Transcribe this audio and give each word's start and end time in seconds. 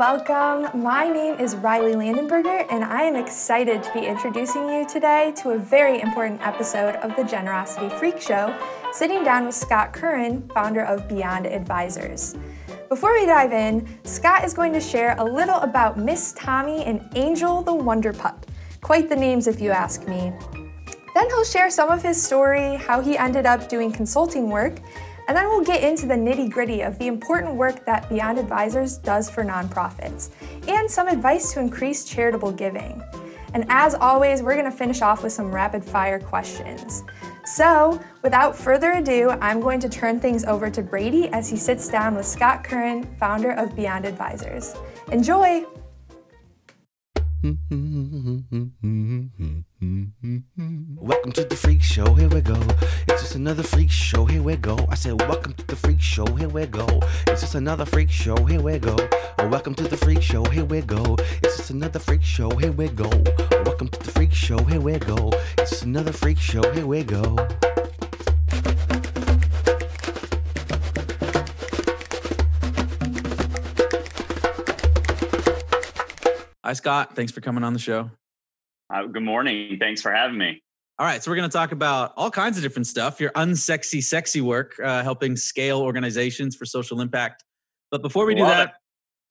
welcome. 0.00 0.80
My 0.82 1.08
name 1.08 1.34
is 1.34 1.54
Riley 1.56 1.92
Landenberger, 1.92 2.66
and 2.70 2.82
I 2.82 3.02
am 3.02 3.16
excited 3.16 3.82
to 3.82 3.92
be 3.92 4.06
introducing 4.06 4.66
you 4.66 4.88
today 4.88 5.34
to 5.42 5.50
a 5.50 5.58
very 5.58 6.00
important 6.00 6.40
episode 6.40 6.94
of 6.96 7.14
the 7.16 7.24
Generosity 7.24 7.90
Freak 7.98 8.18
Show, 8.18 8.58
sitting 8.94 9.22
down 9.24 9.44
with 9.44 9.54
Scott 9.54 9.92
Curran, 9.92 10.48
founder 10.54 10.80
of 10.86 11.06
Beyond 11.06 11.46
Advisers. 11.46 12.34
Before 12.88 13.12
we 13.12 13.26
dive 13.26 13.52
in, 13.52 13.86
Scott 14.04 14.42
is 14.42 14.54
going 14.54 14.72
to 14.72 14.80
share 14.80 15.16
a 15.18 15.22
little 15.22 15.56
about 15.56 15.98
Miss 15.98 16.32
Tommy 16.32 16.82
and 16.84 17.06
Angel 17.14 17.60
the 17.60 17.74
Wonder 17.74 18.14
Pup. 18.14 18.46
Quite 18.80 19.10
the 19.10 19.16
names, 19.16 19.46
if 19.46 19.60
you 19.60 19.70
ask 19.70 20.08
me. 20.08 20.32
Then 21.14 21.26
he'll 21.26 21.44
share 21.44 21.68
some 21.68 21.90
of 21.90 22.02
his 22.02 22.22
story, 22.22 22.76
how 22.76 23.02
he 23.02 23.18
ended 23.18 23.44
up 23.44 23.68
doing 23.68 23.92
consulting 23.92 24.48
work, 24.48 24.80
and 25.30 25.36
then 25.36 25.48
we'll 25.48 25.64
get 25.64 25.84
into 25.84 26.06
the 26.06 26.14
nitty 26.14 26.50
gritty 26.50 26.80
of 26.80 26.98
the 26.98 27.06
important 27.06 27.54
work 27.54 27.86
that 27.86 28.08
Beyond 28.08 28.40
Advisers 28.40 28.98
does 28.98 29.30
for 29.30 29.44
nonprofits 29.44 30.30
and 30.66 30.90
some 30.90 31.06
advice 31.06 31.52
to 31.52 31.60
increase 31.60 32.04
charitable 32.04 32.50
giving. 32.50 33.00
And 33.54 33.64
as 33.68 33.94
always, 33.94 34.42
we're 34.42 34.54
going 34.54 34.64
to 34.64 34.76
finish 34.76 35.02
off 35.02 35.22
with 35.22 35.32
some 35.32 35.54
rapid 35.54 35.84
fire 35.84 36.18
questions. 36.18 37.04
So, 37.44 38.00
without 38.24 38.56
further 38.56 38.94
ado, 38.94 39.30
I'm 39.40 39.60
going 39.60 39.78
to 39.78 39.88
turn 39.88 40.18
things 40.18 40.44
over 40.44 40.68
to 40.68 40.82
Brady 40.82 41.28
as 41.28 41.48
he 41.48 41.56
sits 41.56 41.88
down 41.88 42.16
with 42.16 42.26
Scott 42.26 42.64
Curran, 42.64 43.04
founder 43.14 43.52
of 43.52 43.76
Beyond 43.76 44.06
Advisers. 44.06 44.74
Enjoy! 45.12 45.64
Welcome 51.30 51.44
to 51.44 51.48
the 51.48 51.62
freak 51.62 51.80
show, 51.80 52.14
here 52.14 52.28
we 52.28 52.40
go. 52.40 52.60
It's 53.06 53.22
just 53.22 53.36
another 53.36 53.62
freak 53.62 53.88
show, 53.88 54.24
here 54.24 54.42
we 54.42 54.56
go. 54.56 54.76
I 54.88 54.96
said, 54.96 55.20
Welcome 55.20 55.52
to 55.52 55.64
the 55.64 55.76
freak 55.76 56.00
show, 56.00 56.26
here 56.26 56.48
we 56.48 56.66
go. 56.66 56.84
It's 57.28 57.42
just 57.42 57.54
another 57.54 57.84
freak 57.84 58.10
show, 58.10 58.34
here 58.46 58.60
we 58.60 58.80
go. 58.80 58.96
Oh, 59.38 59.46
welcome 59.46 59.76
to 59.76 59.86
the 59.86 59.96
freak 59.96 60.22
show, 60.22 60.42
here 60.46 60.64
we 60.64 60.80
go. 60.80 61.14
It's 61.44 61.58
just 61.58 61.70
another 61.70 62.00
freak 62.00 62.24
show, 62.24 62.50
here 62.50 62.72
we 62.72 62.88
go. 62.88 63.08
Oh, 63.08 63.62
welcome 63.64 63.86
to 63.86 63.98
the 64.00 64.10
freak 64.10 64.32
show, 64.32 64.58
here 64.64 64.80
we 64.80 64.98
go. 64.98 65.30
It's 65.58 65.70
just 65.70 65.84
another 65.84 66.10
freak 66.10 66.40
show, 66.40 66.68
here 66.72 66.84
we 66.84 67.04
go. 67.04 67.36
Hi, 76.64 76.72
Scott. 76.72 77.14
Thanks 77.14 77.30
for 77.30 77.40
coming 77.40 77.62
on 77.62 77.72
the 77.72 77.78
show. 77.78 78.10
Uh, 78.92 79.04
good 79.06 79.22
morning. 79.22 79.76
Thanks 79.78 80.02
for 80.02 80.10
having 80.10 80.36
me. 80.36 80.60
All 81.00 81.06
right, 81.06 81.22
so 81.22 81.30
we're 81.30 81.36
going 81.38 81.48
to 81.48 81.56
talk 81.56 81.72
about 81.72 82.12
all 82.18 82.30
kinds 82.30 82.58
of 82.58 82.62
different 82.62 82.86
stuff. 82.86 83.20
Your 83.20 83.30
unsexy, 83.30 84.02
sexy 84.02 84.42
work, 84.42 84.78
uh, 84.84 85.02
helping 85.02 85.34
scale 85.34 85.80
organizations 85.80 86.54
for 86.54 86.66
social 86.66 87.00
impact. 87.00 87.42
But 87.90 88.02
before 88.02 88.26
we 88.26 88.34
do 88.34 88.44
that, 88.44 88.68
it. 88.68 88.74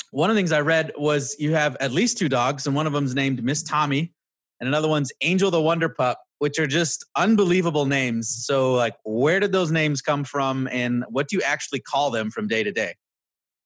one 0.10 0.32
of 0.32 0.36
the 0.36 0.40
things 0.40 0.52
I 0.52 0.62
read 0.62 0.92
was 0.98 1.36
you 1.38 1.54
have 1.54 1.78
at 1.80 1.92
least 1.92 2.18
two 2.18 2.28
dogs, 2.28 2.66
and 2.66 2.76
one 2.76 2.88
of 2.88 2.94
them's 2.94 3.14
named 3.14 3.44
Miss 3.44 3.62
Tommy, 3.62 4.12
and 4.60 4.68
another 4.68 4.88
one's 4.88 5.12
Angel 5.22 5.52
the 5.52 5.62
Wonder 5.62 5.90
Pup, 5.90 6.20
which 6.40 6.58
are 6.58 6.66
just 6.66 7.06
unbelievable 7.16 7.86
names. 7.86 8.28
So, 8.48 8.74
like, 8.74 8.96
where 9.06 9.40
did 9.40 9.52
those 9.52 9.70
names 9.70 10.02
come 10.02 10.24
from, 10.24 10.68
and 10.72 11.06
what 11.10 11.28
do 11.28 11.36
you 11.36 11.44
actually 11.44 11.82
call 11.82 12.10
them 12.10 12.32
from 12.32 12.48
day 12.48 12.64
to 12.64 12.72
day? 12.72 12.96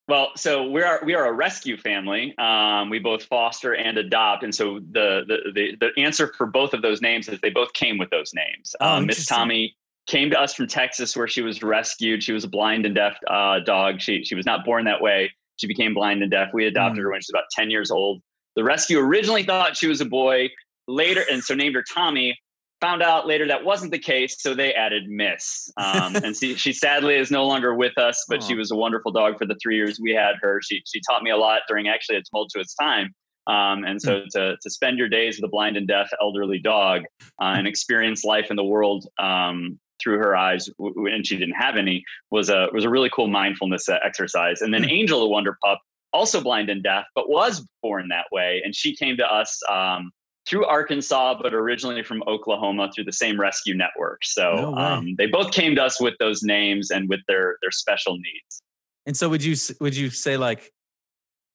Well, 0.10 0.32
so 0.36 0.70
we 0.70 0.82
are 0.82 1.00
we 1.06 1.14
are 1.16 1.26
a 1.28 1.32
rescue 1.32 1.78
family. 1.78 2.38
Um, 2.38 2.90
we 2.90 3.00
both 3.00 3.24
foster 3.24 3.74
and 3.74 3.98
adopt, 3.98 4.44
and 4.44 4.54
so 4.54 4.80
the, 4.92 5.24
the 5.28 5.52
the 5.54 5.78
the 5.96 6.02
answer 6.02 6.34
for 6.38 6.46
both 6.46 6.74
of 6.74 6.82
those 6.82 7.02
names 7.02 7.30
is 7.30 7.40
they 7.42 7.50
both 7.50 7.72
came 7.74 7.98
with 7.98 8.10
those 8.10 8.34
names. 8.34 8.76
Oh, 8.82 8.98
Um, 8.98 9.06
Miss. 9.06 9.26
Tommy 9.26 9.76
came 10.06 10.30
to 10.32 10.40
us 10.40 10.54
from 10.54 10.68
Texas, 10.68 11.16
where 11.16 11.30
she 11.30 11.42
was 11.42 11.64
rescued. 11.64 12.22
She 12.22 12.34
was 12.34 12.44
a 12.44 12.50
blind 12.50 12.86
and 12.86 12.94
deaf 12.94 13.18
uh, 13.30 13.60
dog. 13.62 14.02
She 14.02 14.26
she 14.26 14.36
was 14.36 14.46
not 14.46 14.66
born 14.66 14.84
that 14.86 15.02
way. 15.02 15.32
She 15.56 15.68
became 15.68 15.94
blind 15.94 16.22
and 16.22 16.30
deaf. 16.30 16.50
We 16.54 16.66
adopted 16.66 17.00
Mm. 17.00 17.04
her 17.04 17.12
when 17.12 17.22
she 17.22 17.28
was 17.28 17.30
about 17.30 17.46
ten 17.52 17.70
years 17.72 17.90
old. 17.90 18.22
The 18.58 18.64
rescue 18.66 19.00
originally 19.00 19.44
thought 19.44 19.78
she 19.78 19.88
was 19.88 20.02
a 20.02 20.06
boy. 20.06 20.50
Later, 20.90 21.24
and 21.32 21.42
so 21.42 21.56
named 21.56 21.76
her 21.76 21.84
Tommy. 21.94 22.38
Found 22.84 23.02
out 23.02 23.26
later 23.26 23.48
that 23.48 23.64
wasn't 23.64 23.92
the 23.92 24.00
case, 24.00 24.36
so 24.40 24.54
they 24.54 24.74
added 24.74 25.08
Miss. 25.08 25.72
Um, 25.78 26.16
and 26.24 26.36
she, 26.36 26.56
she 26.56 26.74
sadly 26.74 27.16
is 27.16 27.32
no 27.32 27.46
longer 27.46 27.74
with 27.74 27.98
us, 27.98 28.26
but 28.28 28.44
she 28.44 28.56
was 28.56 28.72
a 28.72 28.76
wonderful 28.76 29.10
dog 29.10 29.38
for 29.38 29.46
the 29.46 29.56
three 29.64 29.78
years 29.78 30.00
we 30.02 30.12
had 30.12 30.36
her. 30.42 30.60
She 30.62 30.82
she 30.86 31.00
taught 31.10 31.24
me 31.24 31.32
a 31.32 31.38
lot 31.38 31.62
during 31.70 31.88
actually 31.88 32.18
a 32.18 32.22
tumultuous 32.22 32.76
time. 32.76 33.14
Um, 33.48 33.86
and 33.86 34.02
so 34.02 34.24
to 34.32 34.58
to 34.62 34.70
spend 34.70 34.98
your 34.98 35.08
days 35.08 35.38
with 35.38 35.46
a 35.46 35.48
blind 35.48 35.78
and 35.78 35.88
deaf 35.88 36.10
elderly 36.22 36.60
dog 36.60 37.04
uh, 37.42 37.56
and 37.56 37.68
experience 37.68 38.26
life 38.26 38.48
in 38.50 38.58
the 38.58 38.66
world 38.66 39.08
um, 39.18 39.80
through 40.02 40.18
her 40.18 40.36
eyes, 40.36 40.70
and 40.78 41.26
she 41.26 41.38
didn't 41.38 41.56
have 41.56 41.78
any, 41.78 42.04
was 42.32 42.50
a 42.50 42.68
was 42.74 42.84
a 42.84 42.90
really 42.90 43.10
cool 43.16 43.28
mindfulness 43.28 43.88
uh, 43.88 43.98
exercise. 44.04 44.62
And 44.62 44.74
then 44.74 44.84
Hmm. 44.84 44.90
Angel, 44.90 45.22
the 45.22 45.28
Wonder 45.28 45.58
Pup, 45.64 45.80
also 46.12 46.42
blind 46.42 46.70
and 46.70 46.84
deaf, 46.84 47.06
but 47.16 47.30
was 47.30 47.66
born 47.82 48.10
that 48.10 48.26
way, 48.34 48.62
and 48.66 48.76
she 48.76 48.94
came 48.94 49.16
to 49.18 49.26
us. 49.26 49.58
Um, 49.72 50.12
through 50.48 50.66
Arkansas, 50.66 51.40
but 51.42 51.54
originally 51.54 52.04
from 52.04 52.24
Oklahoma 52.28 52.92
through 52.94 53.06
the 53.06 53.14
same 53.14 53.40
rescue 53.40 53.76
network. 53.76 54.24
So 54.24 54.72
way. 54.72 54.84
um, 54.84 55.16
they 55.18 55.28
both 55.28 55.52
came 55.52 55.76
to 55.76 55.84
us 55.84 56.02
with 56.02 56.16
those 56.20 56.44
names 56.44 56.92
and 56.92 57.08
with 57.10 57.22
their 57.28 57.58
their 57.62 57.72
special 57.72 58.16
needs. 58.16 58.62
And 59.06 59.16
so, 59.16 59.30
would 59.30 59.44
you 59.44 59.56
would 59.80 59.96
you 59.96 60.10
say 60.10 60.38
like, 60.38 60.72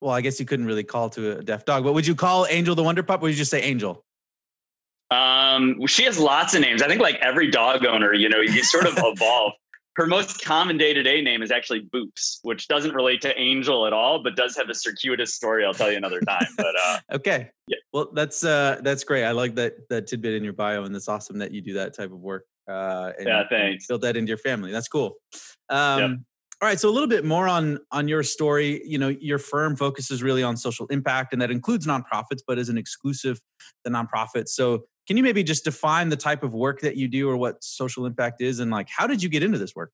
well, 0.01 0.11
I 0.11 0.21
guess 0.21 0.39
you 0.39 0.45
couldn't 0.45 0.65
really 0.65 0.83
call 0.83 1.09
to 1.11 1.39
a 1.39 1.43
deaf 1.43 1.65
dog, 1.65 1.83
but 1.83 1.93
would 1.93 2.07
you 2.07 2.15
call 2.15 2.45
Angel 2.47 2.75
the 2.75 2.83
Wonder 2.83 3.03
Pup, 3.03 3.21
or 3.21 3.23
would 3.23 3.31
you 3.31 3.37
just 3.37 3.51
say 3.51 3.61
Angel? 3.61 4.03
Um, 5.11 5.85
she 5.87 6.03
has 6.03 6.19
lots 6.19 6.53
of 6.53 6.61
names. 6.61 6.81
I 6.81 6.87
think 6.87 7.01
like 7.01 7.15
every 7.15 7.49
dog 7.49 7.85
owner, 7.85 8.13
you 8.13 8.29
know, 8.29 8.41
you 8.41 8.63
sort 8.63 8.85
of 8.85 8.93
evolve. 8.97 9.53
Her 9.95 10.05
most 10.05 10.45
common 10.45 10.77
day 10.77 10.93
to 10.93 11.03
day 11.03 11.21
name 11.21 11.41
is 11.41 11.51
actually 11.51 11.81
Boops, 11.81 12.39
which 12.43 12.67
doesn't 12.67 12.93
relate 12.93 13.21
to 13.21 13.37
Angel 13.37 13.85
at 13.85 13.91
all, 13.91 14.23
but 14.23 14.35
does 14.35 14.55
have 14.55 14.69
a 14.69 14.73
circuitous 14.73 15.33
story. 15.33 15.65
I'll 15.65 15.73
tell 15.73 15.91
you 15.91 15.97
another 15.97 16.21
time. 16.21 16.47
But 16.55 16.75
uh, 16.81 16.99
Okay. 17.13 17.49
Yeah. 17.67 17.77
Well, 17.91 18.09
that's 18.13 18.43
uh 18.43 18.79
that's 18.83 19.03
great. 19.03 19.23
I 19.23 19.31
like 19.31 19.55
that 19.55 19.89
that 19.89 20.07
tidbit 20.07 20.33
in 20.33 20.43
your 20.43 20.53
bio, 20.53 20.83
and 20.83 20.95
it's 20.95 21.07
awesome 21.07 21.39
that 21.39 21.51
you 21.51 21.61
do 21.61 21.73
that 21.73 21.95
type 21.95 22.11
of 22.11 22.19
work. 22.19 22.45
Uh, 22.69 23.11
and 23.17 23.27
Yeah, 23.27 23.43
thanks. 23.49 23.87
Build 23.87 24.01
that 24.01 24.15
into 24.15 24.29
your 24.29 24.37
family. 24.37 24.71
That's 24.71 24.87
cool. 24.87 25.15
Um, 25.69 26.25
All 26.61 26.67
right. 26.67 26.79
So 26.79 26.89
a 26.89 26.91
little 26.91 27.07
bit 27.07 27.25
more 27.25 27.47
on 27.47 27.79
on 27.91 28.07
your 28.07 28.21
story. 28.21 28.81
You 28.85 28.99
know, 28.99 29.07
your 29.07 29.39
firm 29.39 29.75
focuses 29.75 30.21
really 30.21 30.43
on 30.43 30.55
social 30.55 30.85
impact, 30.87 31.33
and 31.33 31.41
that 31.41 31.51
includes 31.51 31.87
nonprofits, 31.87 32.41
but 32.45 32.59
isn't 32.59 32.77
exclusive 32.77 33.39
to 33.85 33.91
nonprofits. 33.91 34.49
So 34.49 34.85
can 35.07 35.17
you 35.17 35.23
maybe 35.23 35.43
just 35.43 35.63
define 35.63 36.09
the 36.09 36.15
type 36.15 36.43
of 36.43 36.53
work 36.53 36.81
that 36.81 36.95
you 36.95 37.07
do, 37.07 37.27
or 37.27 37.37
what 37.37 37.63
social 37.63 38.05
impact 38.05 38.41
is, 38.41 38.59
and 38.59 38.69
like 38.69 38.87
how 38.89 39.07
did 39.07 39.23
you 39.23 39.29
get 39.29 39.41
into 39.41 39.57
this 39.57 39.73
work? 39.75 39.91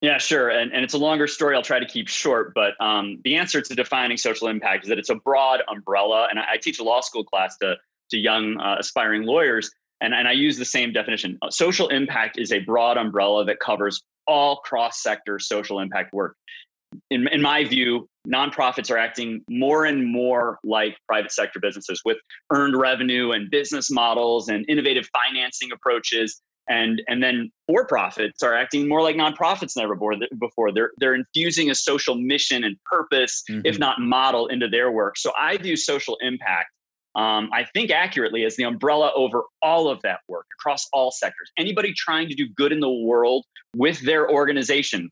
Yeah, 0.00 0.16
sure. 0.16 0.48
And, 0.48 0.72
and 0.72 0.82
it's 0.82 0.94
a 0.94 0.98
longer 0.98 1.26
story. 1.26 1.54
I'll 1.54 1.62
try 1.62 1.78
to 1.78 1.86
keep 1.86 2.08
short. 2.08 2.52
But 2.54 2.72
um, 2.80 3.20
the 3.24 3.36
answer 3.36 3.60
to 3.60 3.74
defining 3.74 4.16
social 4.16 4.48
impact 4.48 4.84
is 4.84 4.88
that 4.88 4.98
it's 4.98 5.10
a 5.10 5.14
broad 5.16 5.60
umbrella. 5.68 6.28
And 6.30 6.38
I, 6.38 6.52
I 6.52 6.56
teach 6.56 6.78
a 6.78 6.82
law 6.82 7.00
school 7.00 7.24
class 7.24 7.56
to, 7.58 7.76
to 8.10 8.18
young 8.18 8.58
uh, 8.58 8.76
aspiring 8.78 9.24
lawyers. 9.24 9.70
And, 10.00 10.14
and 10.14 10.26
I 10.26 10.32
use 10.32 10.56
the 10.56 10.64
same 10.64 10.92
definition. 10.92 11.38
Uh, 11.42 11.50
Social 11.50 11.88
impact 11.88 12.38
is 12.38 12.50
a 12.50 12.60
broad 12.60 12.96
umbrella 12.96 13.44
that 13.44 13.60
covers 13.60 14.02
all 14.26 14.56
cross 14.56 15.02
sector 15.02 15.38
social 15.38 15.80
impact 15.80 16.14
work. 16.14 16.34
In, 17.10 17.28
in 17.28 17.42
my 17.42 17.64
view, 17.64 18.08
nonprofits 18.26 18.90
are 18.90 18.96
acting 18.96 19.44
more 19.48 19.84
and 19.84 20.10
more 20.10 20.58
like 20.64 20.96
private 21.06 21.30
sector 21.30 21.60
businesses 21.60 22.00
with 22.04 22.16
earned 22.50 22.76
revenue 22.76 23.32
and 23.32 23.50
business 23.50 23.90
models 23.90 24.48
and 24.48 24.64
innovative 24.68 25.08
financing 25.12 25.70
approaches 25.72 26.40
and 26.70 27.02
and 27.08 27.22
then 27.22 27.50
for 27.66 27.84
profits 27.84 28.42
are 28.42 28.54
acting 28.54 28.88
more 28.88 29.02
like 29.02 29.16
nonprofits 29.16 29.74
than 29.74 29.82
ever 29.84 29.94
before. 29.94 30.14
Before 30.38 30.72
they're 30.72 30.92
they're 30.98 31.14
infusing 31.14 31.68
a 31.70 31.74
social 31.74 32.14
mission 32.14 32.64
and 32.64 32.76
purpose, 32.84 33.42
if 33.48 33.76
Mhm. 33.76 33.80
not 33.80 34.00
model, 34.00 34.46
into 34.46 34.68
their 34.68 34.90
work. 34.90 35.18
So 35.18 35.32
I 35.38 35.56
view 35.58 35.76
social 35.76 36.16
impact. 36.22 36.70
Um, 37.16 37.50
I 37.52 37.64
think 37.74 37.90
accurately 37.90 38.44
as 38.44 38.54
the 38.56 38.62
umbrella 38.62 39.10
over 39.16 39.42
all 39.60 39.88
of 39.88 40.00
that 40.02 40.20
work 40.28 40.46
across 40.58 40.86
all 40.92 41.10
sectors. 41.10 41.50
Anybody 41.58 41.92
trying 41.92 42.28
to 42.28 42.34
do 42.34 42.48
good 42.48 42.70
in 42.70 42.78
the 42.78 42.88
world 42.88 43.44
with 43.76 44.00
their 44.02 44.30
organization, 44.30 45.10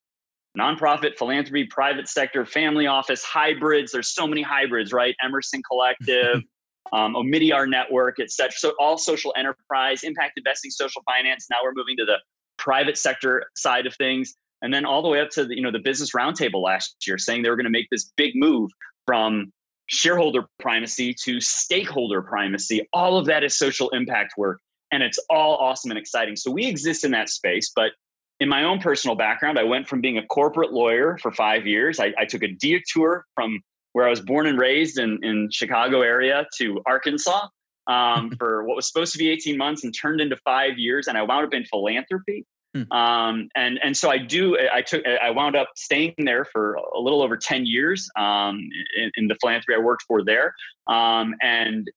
nonprofit, 0.56 1.18
philanthropy, 1.18 1.64
private 1.64 2.08
sector, 2.08 2.46
family 2.46 2.86
office, 2.86 3.24
hybrids. 3.24 3.90
There's 3.90 4.14
so 4.14 4.28
many 4.28 4.42
hybrids, 4.42 4.92
right? 4.92 5.16
Emerson 5.24 5.60
Collective, 5.68 6.42
um, 6.92 7.14
Omidyar 7.14 7.68
Network, 7.68 8.20
et 8.20 8.30
cetera. 8.30 8.52
So 8.52 8.74
all 8.78 8.98
social 8.98 9.32
enterprise, 9.36 10.02
impact 10.02 10.34
investing, 10.36 10.70
social 10.70 11.02
finance. 11.02 11.46
Now 11.50 11.58
we're 11.62 11.74
moving 11.74 11.96
to 11.98 12.04
the 12.04 12.18
private 12.56 12.98
sector 12.98 13.44
side 13.54 13.86
of 13.86 13.94
things, 13.96 14.34
and 14.62 14.72
then 14.72 14.84
all 14.84 15.02
the 15.02 15.08
way 15.08 15.20
up 15.20 15.30
to 15.30 15.44
the 15.44 15.56
you 15.56 15.62
know 15.62 15.70
the 15.70 15.78
business 15.78 16.12
roundtable 16.12 16.62
last 16.62 16.96
year, 17.06 17.18
saying 17.18 17.42
they 17.42 17.50
were 17.50 17.56
going 17.56 17.64
to 17.64 17.70
make 17.70 17.88
this 17.90 18.12
big 18.16 18.32
move 18.34 18.70
from 19.06 19.52
shareholder 19.86 20.44
primacy 20.58 21.14
to 21.24 21.40
stakeholder 21.40 22.20
primacy. 22.22 22.86
All 22.92 23.16
of 23.16 23.26
that 23.26 23.42
is 23.42 23.56
social 23.56 23.88
impact 23.90 24.34
work, 24.36 24.60
and 24.92 25.02
it's 25.02 25.18
all 25.30 25.56
awesome 25.56 25.90
and 25.90 25.98
exciting. 25.98 26.36
So 26.36 26.50
we 26.50 26.66
exist 26.66 27.04
in 27.04 27.10
that 27.12 27.28
space, 27.28 27.72
but 27.74 27.92
in 28.40 28.48
my 28.48 28.64
own 28.64 28.78
personal 28.78 29.16
background, 29.16 29.58
I 29.58 29.64
went 29.64 29.88
from 29.88 30.00
being 30.00 30.18
a 30.18 30.26
corporate 30.26 30.72
lawyer 30.72 31.18
for 31.18 31.32
five 31.32 31.66
years. 31.66 31.98
I, 31.98 32.12
I 32.18 32.24
took 32.24 32.42
a 32.42 32.48
detour 32.48 33.24
from 33.34 33.60
where 33.92 34.06
I 34.06 34.10
was 34.10 34.20
born 34.20 34.46
and 34.46 34.58
raised 34.58 34.98
in, 34.98 35.18
in 35.22 35.48
Chicago 35.50 36.02
area 36.02 36.46
to 36.58 36.80
Arkansas 36.86 37.48
um, 37.86 38.30
for 38.38 38.64
what 38.64 38.76
was 38.76 38.86
supposed 38.86 39.12
to 39.12 39.18
be 39.18 39.30
18 39.30 39.56
months 39.56 39.84
and 39.84 39.94
turned 39.98 40.20
into 40.20 40.36
five 40.44 40.78
years. 40.78 41.08
And 41.08 41.16
I 41.18 41.22
wound 41.22 41.46
up 41.46 41.54
in 41.54 41.64
philanthropy. 41.64 42.46
Hmm. 42.74 42.92
Um, 42.92 43.48
and 43.56 43.80
and 43.82 43.96
so 43.96 44.10
I 44.10 44.18
do. 44.18 44.58
I 44.70 44.82
took. 44.82 45.02
I 45.06 45.30
wound 45.30 45.56
up 45.56 45.70
staying 45.74 46.14
there 46.18 46.44
for 46.44 46.74
a 46.74 47.00
little 47.00 47.22
over 47.22 47.34
ten 47.34 47.64
years 47.64 48.06
um, 48.18 48.68
in, 48.94 49.10
in, 49.16 49.26
the 49.26 49.36
philanthropy 49.40 49.74
I 49.74 49.82
worked 49.82 50.02
for 50.06 50.22
there, 50.22 50.52
um, 50.86 51.34
and 51.40 51.90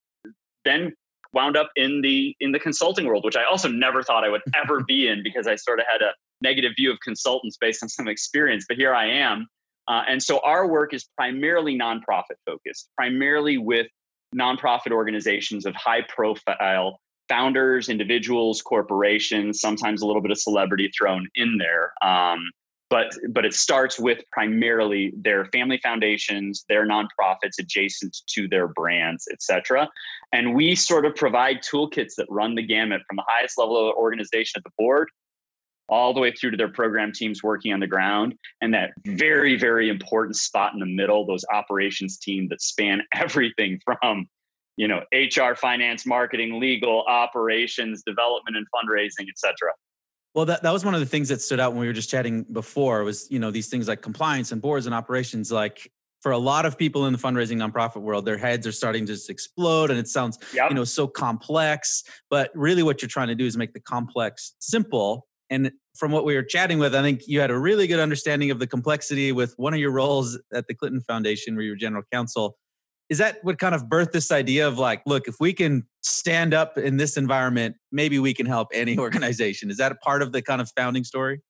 then 0.64 0.94
wound 1.34 1.58
up 1.58 1.70
in 1.76 2.02
the 2.02 2.36
in 2.40 2.54
the 2.54 2.60
consulting 2.60 3.06
world, 3.06 3.26
which 3.26 3.36
I 3.36 3.44
also 3.44 3.68
never 3.68 4.02
thought 4.02 4.24
I 4.24 4.30
would 4.30 4.42
ever 4.56 4.82
be 4.88 5.10
in 5.10 5.24
because 5.24 5.48
I 5.48 5.56
sort 5.56 5.80
of 5.80 5.86
had 5.92 6.02
a 6.02 6.14
negative 6.42 6.72
view 6.78 6.92
of 6.92 7.00
consultants 7.04 7.58
based 7.60 7.84
on 7.84 7.90
some 7.90 8.08
experience. 8.08 8.66
But 8.68 8.78
here 8.78 8.94
I 8.94 9.08
am, 9.08 9.48
uh, 9.88 10.04
and 10.08 10.22
so 10.22 10.40
our 10.44 10.68
work 10.68 10.94
is 10.94 11.06
primarily 11.18 11.78
nonprofit 11.78 12.38
focused, 12.46 12.90
primarily 12.96 13.58
with 13.58 13.88
nonprofit 14.36 14.92
organizations 14.92 15.66
of 15.66 15.76
high 15.76 16.02
profile 16.02 17.00
founders, 17.28 17.90
individuals, 17.90 18.62
corporations, 18.62 19.62
sometimes 19.62 20.02
a 20.02 20.06
little 20.06 20.22
bit 20.22 20.32
of 20.32 20.38
celebrity 20.38 20.92
thrown 20.98 21.28
in 21.36 21.58
there. 21.58 21.94
Um, 22.02 22.44
but 22.90 23.14
but 23.30 23.46
it 23.46 23.54
starts 23.54 23.98
with 23.98 24.20
primarily 24.34 25.14
their 25.16 25.46
family 25.46 25.80
foundations, 25.82 26.66
their 26.68 26.86
nonprofits 26.86 27.58
adjacent 27.58 28.18
to 28.28 28.50
their 28.50 28.68
brands, 28.68 29.28
et 29.32 29.42
cetera. 29.42 29.90
And 30.34 30.54
we 30.54 30.76
sort 30.76 31.06
of 31.06 31.16
provide 31.16 31.64
toolkits 31.64 32.16
that 32.18 32.28
run 32.30 32.56
the 32.56 32.62
gamut 32.62 33.02
from 33.08 33.16
the 33.16 33.24
highest 33.28 33.58
level 33.58 33.78
of 33.90 33.96
organization 33.96 34.60
at 34.60 34.64
the 34.66 34.72
board 34.78 35.08
all 35.92 36.14
the 36.14 36.20
way 36.20 36.32
through 36.32 36.52
to 36.52 36.58
their 36.58 36.70
program 36.70 37.12
teams 37.12 37.44
working 37.44 37.74
on 37.74 37.80
the 37.80 37.88
ground. 37.88 38.34
And 38.62 38.74
that 38.74 38.92
very 39.06 39.58
very 39.58 39.90
important 39.90 40.38
spot 40.38 40.74
in 40.74 40.80
the 40.80 40.86
middle 40.86 41.26
those 41.26 41.46
operations 41.54 42.18
team 42.18 42.48
that 42.50 42.62
span 42.62 43.02
everything 43.14 43.80
from 43.84 44.28
you 44.78 44.88
know 44.88 45.02
hr 45.14 45.54
finance 45.54 46.06
marketing 46.06 46.60
legal 46.60 47.04
operations 47.06 48.04
development 48.04 48.56
and 48.56 48.66
fundraising 48.74 49.28
etc 49.30 49.74
well 50.34 50.46
that, 50.46 50.64
that 50.64 50.72
was 50.72 50.86
one 50.86 50.94
of 50.94 51.00
the 51.00 51.06
things 51.06 51.30
that 51.30 51.42
stood 51.42 51.60
out 51.60 51.74
when 51.74 51.82
we 51.82 51.88
were 51.88 51.94
just 51.94 52.10
chatting 52.10 52.44
before 52.52 53.04
was 53.04 53.30
you 53.30 53.40
know 53.40 53.52
these 53.52 53.68
things 53.68 53.88
like 53.88 54.02
compliance 54.02 54.52
and 54.52 54.62
boards 54.62 54.86
and 54.86 54.96
operations. 54.96 55.52
Like 55.52 55.92
for 56.22 56.32
a 56.32 56.38
lot 56.38 56.66
of 56.66 56.78
people 56.78 57.08
in 57.08 57.14
the 57.14 57.20
fundraising 57.20 57.58
nonprofit 57.58 58.02
world 58.02 58.26
their 58.26 58.38
heads 58.38 58.66
are 58.68 58.72
starting 58.72 59.06
to 59.08 59.14
just 59.14 59.30
explode 59.30 59.90
and 59.90 60.00
it 60.00 60.08
sounds 60.08 60.38
yep. 60.54 60.70
you 60.70 60.76
know 60.76 60.84
so 60.84 61.06
complex. 61.06 62.04
But 62.30 62.52
really 62.56 62.84
what 62.84 63.02
you're 63.02 63.10
trying 63.10 63.28
to 63.28 63.36
do 63.36 63.46
is 63.46 63.58
make 63.58 63.74
the 63.74 63.82
complex 63.82 64.54
simple 64.60 65.28
and 65.52 65.72
from 65.96 66.12
what 66.12 66.26
we 66.26 66.34
were 66.34 66.42
chatting 66.44 66.80
with 66.80 66.96
i 66.96 67.02
think 67.04 67.22
you 67.28 67.40
had 67.40 67.52
a 67.52 67.60
really 67.60 67.86
good 67.86 68.00
understanding 68.00 68.50
of 68.50 68.58
the 68.58 68.66
complexity 68.66 69.32
with 69.32 69.54
one 69.58 69.74
of 69.74 69.80
your 69.80 69.92
roles 69.92 70.40
at 70.54 70.66
the 70.68 70.74
clinton 70.74 71.02
foundation 71.02 71.56
where 71.56 71.64
you 71.64 71.72
were 71.72 71.78
general 71.78 72.04
counsel. 72.12 72.58
Is 73.10 73.18
that 73.18 73.40
what 73.44 73.60
kind 73.60 73.76
of 73.76 73.88
birthed 73.88 74.14
this 74.14 74.32
idea 74.32 74.66
of 74.66 74.80
like 74.80 75.02
look 75.06 75.28
if 75.28 75.36
we 75.42 75.52
can 75.52 75.86
stand 76.02 76.54
up 76.54 76.78
in 76.78 76.96
this 76.96 77.18
environment 77.18 77.76
maybe 77.92 78.20
we 78.20 78.34
can 78.34 78.46
help 78.46 78.70
any 78.74 78.98
organization? 79.06 79.70
Is 79.70 79.78
that 79.78 79.92
a 79.92 79.96
part 79.96 80.22
of 80.22 80.32
the 80.32 80.42
kind 80.42 80.62
of 80.62 80.72
founding 80.78 81.04
story? 81.04 81.42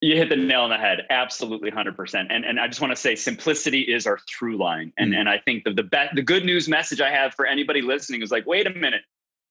You 0.00 0.16
hit 0.16 0.30
the 0.30 0.36
nail 0.36 0.62
on 0.62 0.70
the 0.70 0.78
head. 0.78 1.00
Absolutely 1.10 1.70
100% 1.70 2.26
and, 2.30 2.44
and 2.44 2.60
i 2.60 2.66
just 2.68 2.80
want 2.80 2.92
to 2.92 2.96
say 2.96 3.16
simplicity 3.16 3.80
is 3.80 4.06
our 4.06 4.18
through 4.30 4.56
line. 4.56 4.92
And, 4.98 5.12
mm. 5.12 5.16
and 5.16 5.28
i 5.28 5.38
think 5.38 5.64
the, 5.64 5.72
the, 5.72 5.82
be- 5.82 6.10
the 6.14 6.22
good 6.22 6.44
news 6.44 6.68
message 6.68 7.00
i 7.00 7.10
have 7.10 7.34
for 7.34 7.46
anybody 7.46 7.82
listening 7.82 8.22
is 8.22 8.30
like 8.30 8.46
wait 8.46 8.66
a 8.66 8.70
minute. 8.70 9.02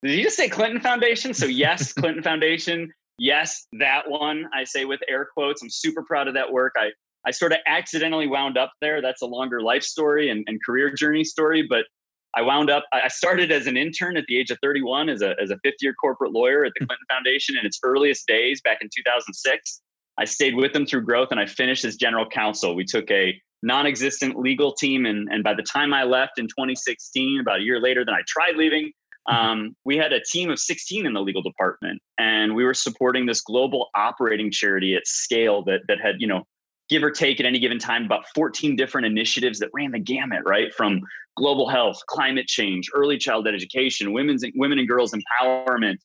Did 0.02 0.16
you 0.16 0.24
just 0.24 0.38
say 0.38 0.48
clinton 0.48 0.80
foundation? 0.80 1.34
So 1.34 1.46
yes 1.46 1.92
clinton 1.92 2.24
foundation 2.24 2.94
yes 3.20 3.68
that 3.80 4.10
one 4.10 4.46
i 4.54 4.64
say 4.64 4.86
with 4.86 5.00
air 5.08 5.28
quotes 5.34 5.62
i'm 5.62 5.70
super 5.70 6.04
proud 6.04 6.28
of 6.28 6.34
that 6.34 6.52
work 6.52 6.74
i 6.78 6.90
I 7.26 7.32
sort 7.32 7.52
of 7.52 7.60
accidentally 7.68 8.28
wound 8.28 8.58
up 8.58 8.72
there. 8.82 9.02
That's 9.02 9.22
a 9.22 9.26
longer 9.26 9.62
life 9.62 9.84
story 9.84 10.30
and, 10.30 10.44
and 10.48 10.60
career 10.66 10.92
journey 10.92 11.24
story. 11.24 11.66
But 11.68 11.86
I 12.36 12.42
wound 12.42 12.70
up, 12.70 12.86
I 12.94 13.08
started 13.08 13.52
as 13.52 13.68
an 13.68 13.76
intern 13.76 14.16
at 14.16 14.26
the 14.28 14.38
age 14.38 14.52
of 14.52 14.58
31 14.62 15.10
as 15.10 15.22
a, 15.22 15.36
as 15.42 15.50
a 15.50 15.58
fifth 15.64 15.78
year 15.82 15.94
corporate 15.94 16.32
lawyer 16.32 16.64
at 16.64 16.74
the 16.76 16.86
hmm. 16.86 16.88
Clinton 16.88 17.06
Foundation 17.10 17.58
in 17.58 17.66
its 17.66 17.80
earliest 17.84 18.28
days 18.28 18.62
back 18.62 18.78
in 18.82 18.90
2006. 18.96 19.82
I 20.18 20.26
stayed 20.26 20.56
with 20.56 20.74
them 20.74 20.86
through 20.86 21.02
growth 21.06 21.30
and 21.32 21.40
I 21.40 21.46
finished 21.46 21.86
as 21.86 21.96
general 21.96 22.28
counsel. 22.28 22.76
We 22.76 22.86
took 22.86 23.10
a 23.10 23.40
non 23.64 23.86
existent 23.88 24.38
legal 24.38 24.74
team. 24.74 25.06
And, 25.06 25.28
and 25.32 25.44
by 25.44 25.54
the 25.54 25.64
time 25.64 25.94
I 25.94 26.04
left 26.04 26.40
in 26.40 26.46
2016, 26.46 27.40
about 27.40 27.60
a 27.60 27.64
year 27.64 27.82
later 27.82 28.06
than 28.06 28.14
I 28.14 28.22
tried 28.28 28.56
leaving. 28.56 28.92
Um, 29.30 29.76
we 29.86 29.96
had 29.96 30.12
a 30.12 30.20
team 30.20 30.50
of 30.50 30.60
16 30.60 31.06
in 31.06 31.14
the 31.14 31.22
legal 31.22 31.42
department. 31.42 32.02
And 32.18 32.56
we 32.56 32.66
were 32.66 32.74
supporting 32.74 33.26
this 33.26 33.42
global 33.42 33.90
operating 33.96 34.52
charity 34.52 34.96
at 34.96 35.08
scale 35.08 35.64
that, 35.66 35.82
that 35.88 36.02
had, 36.02 36.16
you 36.20 36.28
know, 36.28 36.44
give 36.90 37.04
or 37.04 37.12
take 37.12 37.40
at 37.40 37.46
any 37.46 37.60
given 37.60 37.78
time 37.78 38.06
about 38.06 38.26
14 38.34 38.76
different 38.76 39.06
initiatives 39.06 39.60
that 39.60 39.70
ran 39.74 39.92
the 39.92 40.00
gamut 40.00 40.42
right 40.46 40.74
from 40.74 41.00
global 41.38 41.70
health 41.70 42.02
climate 42.08 42.48
change 42.48 42.90
early 42.96 43.16
childhood 43.16 43.54
education 43.54 44.12
women's 44.12 44.44
women 44.56 44.80
and 44.80 44.88
girls 44.88 45.14
empowerment 45.14 45.98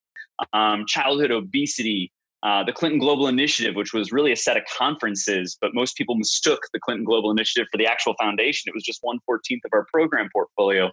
um, 0.52 0.84
childhood 0.86 1.30
obesity 1.30 2.12
uh, 2.44 2.62
the 2.62 2.72
clinton 2.72 2.98
global 2.98 3.26
initiative 3.26 3.74
which 3.74 3.92
was 3.92 4.12
really 4.12 4.32
a 4.32 4.36
set 4.36 4.56
of 4.56 4.62
conferences 4.76 5.56
but 5.60 5.74
most 5.74 5.96
people 5.96 6.14
mistook 6.14 6.60
the 6.72 6.80
clinton 6.80 7.04
global 7.04 7.30
initiative 7.30 7.66
for 7.72 7.78
the 7.78 7.86
actual 7.86 8.14
foundation 8.20 8.68
it 8.68 8.74
was 8.74 8.84
just 8.84 9.02
114th 9.02 9.64
of 9.64 9.70
our 9.72 9.86
program 9.92 10.28
portfolio 10.32 10.90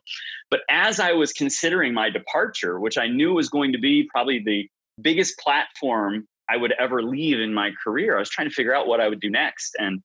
but 0.50 0.62
as 0.69 1.00
i 1.00 1.12
was 1.12 1.31
considering 1.33 1.94
my 1.94 2.09
departure 2.09 2.80
which 2.80 2.98
i 2.98 3.07
knew 3.07 3.33
was 3.33 3.50
going 3.50 3.71
to 3.71 3.80
be 3.80 4.07
probably 4.12 4.42
the 4.44 4.68
biggest 5.01 5.38
platform 5.38 6.27
I 6.51 6.57
would 6.57 6.74
ever 6.74 7.01
leave 7.01 7.39
in 7.39 7.53
my 7.53 7.71
career. 7.81 8.18
I 8.18 8.19
was 8.19 8.30
trying 8.30 8.50
to 8.50 8.53
figure 8.53 8.75
out 8.75 8.88
what 8.88 9.00
I 9.00 9.07
would 9.07 9.21
do 9.21 9.30
next. 9.30 9.75
And 9.80 10.01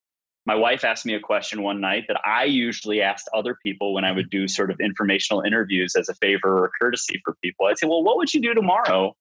my 0.47 0.55
wife 0.55 0.85
asked 0.85 1.05
me 1.05 1.15
a 1.15 1.21
question 1.21 1.63
one 1.63 1.81
night 1.81 2.05
that 2.07 2.21
I 2.25 2.45
usually 2.45 3.03
asked 3.03 3.29
other 3.35 3.57
people 3.65 3.93
when 3.93 4.05
I 4.05 4.13
would 4.13 4.31
do 4.31 4.47
sort 4.47 4.71
of 4.71 4.79
informational 4.79 5.43
interviews 5.43 5.97
as 5.97 6.09
a 6.09 6.15
favor 6.15 6.65
or 6.65 6.71
courtesy 6.81 7.21
for 7.25 7.35
people. 7.43 7.67
I'd 7.67 7.79
say, 7.79 7.89
Well, 7.89 8.05
what 8.05 8.17
would 8.17 8.33
you 8.33 8.41
do 8.41 8.55
tomorrow? 8.55 9.17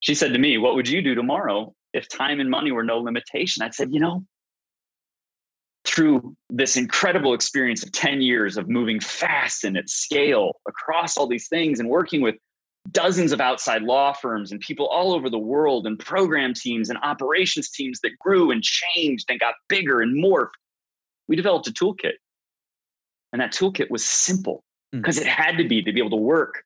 She 0.00 0.14
said 0.14 0.32
to 0.32 0.38
me, 0.38 0.58
What 0.58 0.74
would 0.74 0.88
you 0.88 1.02
do 1.02 1.14
tomorrow 1.14 1.74
if 1.92 2.08
time 2.08 2.40
and 2.40 2.50
money 2.50 2.72
were 2.72 2.84
no 2.84 2.98
limitation? 2.98 3.62
I 3.62 3.70
said, 3.70 3.92
You 3.92 4.00
know, 4.00 4.24
through 5.84 6.36
this 6.50 6.76
incredible 6.76 7.34
experience 7.34 7.82
of 7.82 7.92
10 7.92 8.20
years 8.20 8.56
of 8.56 8.68
moving 8.68 9.00
fast 9.00 9.64
and 9.64 9.76
at 9.76 9.88
scale 9.88 10.52
across 10.68 11.16
all 11.16 11.26
these 11.26 11.48
things 11.48 11.80
and 11.80 11.88
working 11.88 12.20
with 12.20 12.36
dozens 12.90 13.32
of 13.32 13.40
outside 13.40 13.82
law 13.82 14.12
firms 14.12 14.52
and 14.52 14.60
people 14.60 14.86
all 14.86 15.12
over 15.12 15.28
the 15.28 15.38
world 15.38 15.86
and 15.86 15.98
program 15.98 16.54
teams 16.54 16.90
and 16.90 16.98
operations 17.02 17.70
teams 17.70 18.00
that 18.00 18.18
grew 18.18 18.50
and 18.50 18.62
changed 18.62 19.26
and 19.30 19.40
got 19.40 19.54
bigger 19.68 20.00
and 20.00 20.22
morphed. 20.22 20.50
We 21.26 21.36
developed 21.36 21.66
a 21.68 21.72
toolkit. 21.72 22.14
And 23.32 23.42
that 23.42 23.52
toolkit 23.52 23.90
was 23.90 24.04
simple 24.04 24.64
because 24.92 25.18
hmm. 25.18 25.24
mm. 25.24 25.26
it 25.26 25.30
had 25.30 25.58
to 25.58 25.68
be 25.68 25.82
to 25.82 25.92
be 25.92 26.00
able 26.00 26.10
to 26.10 26.16
work 26.16 26.62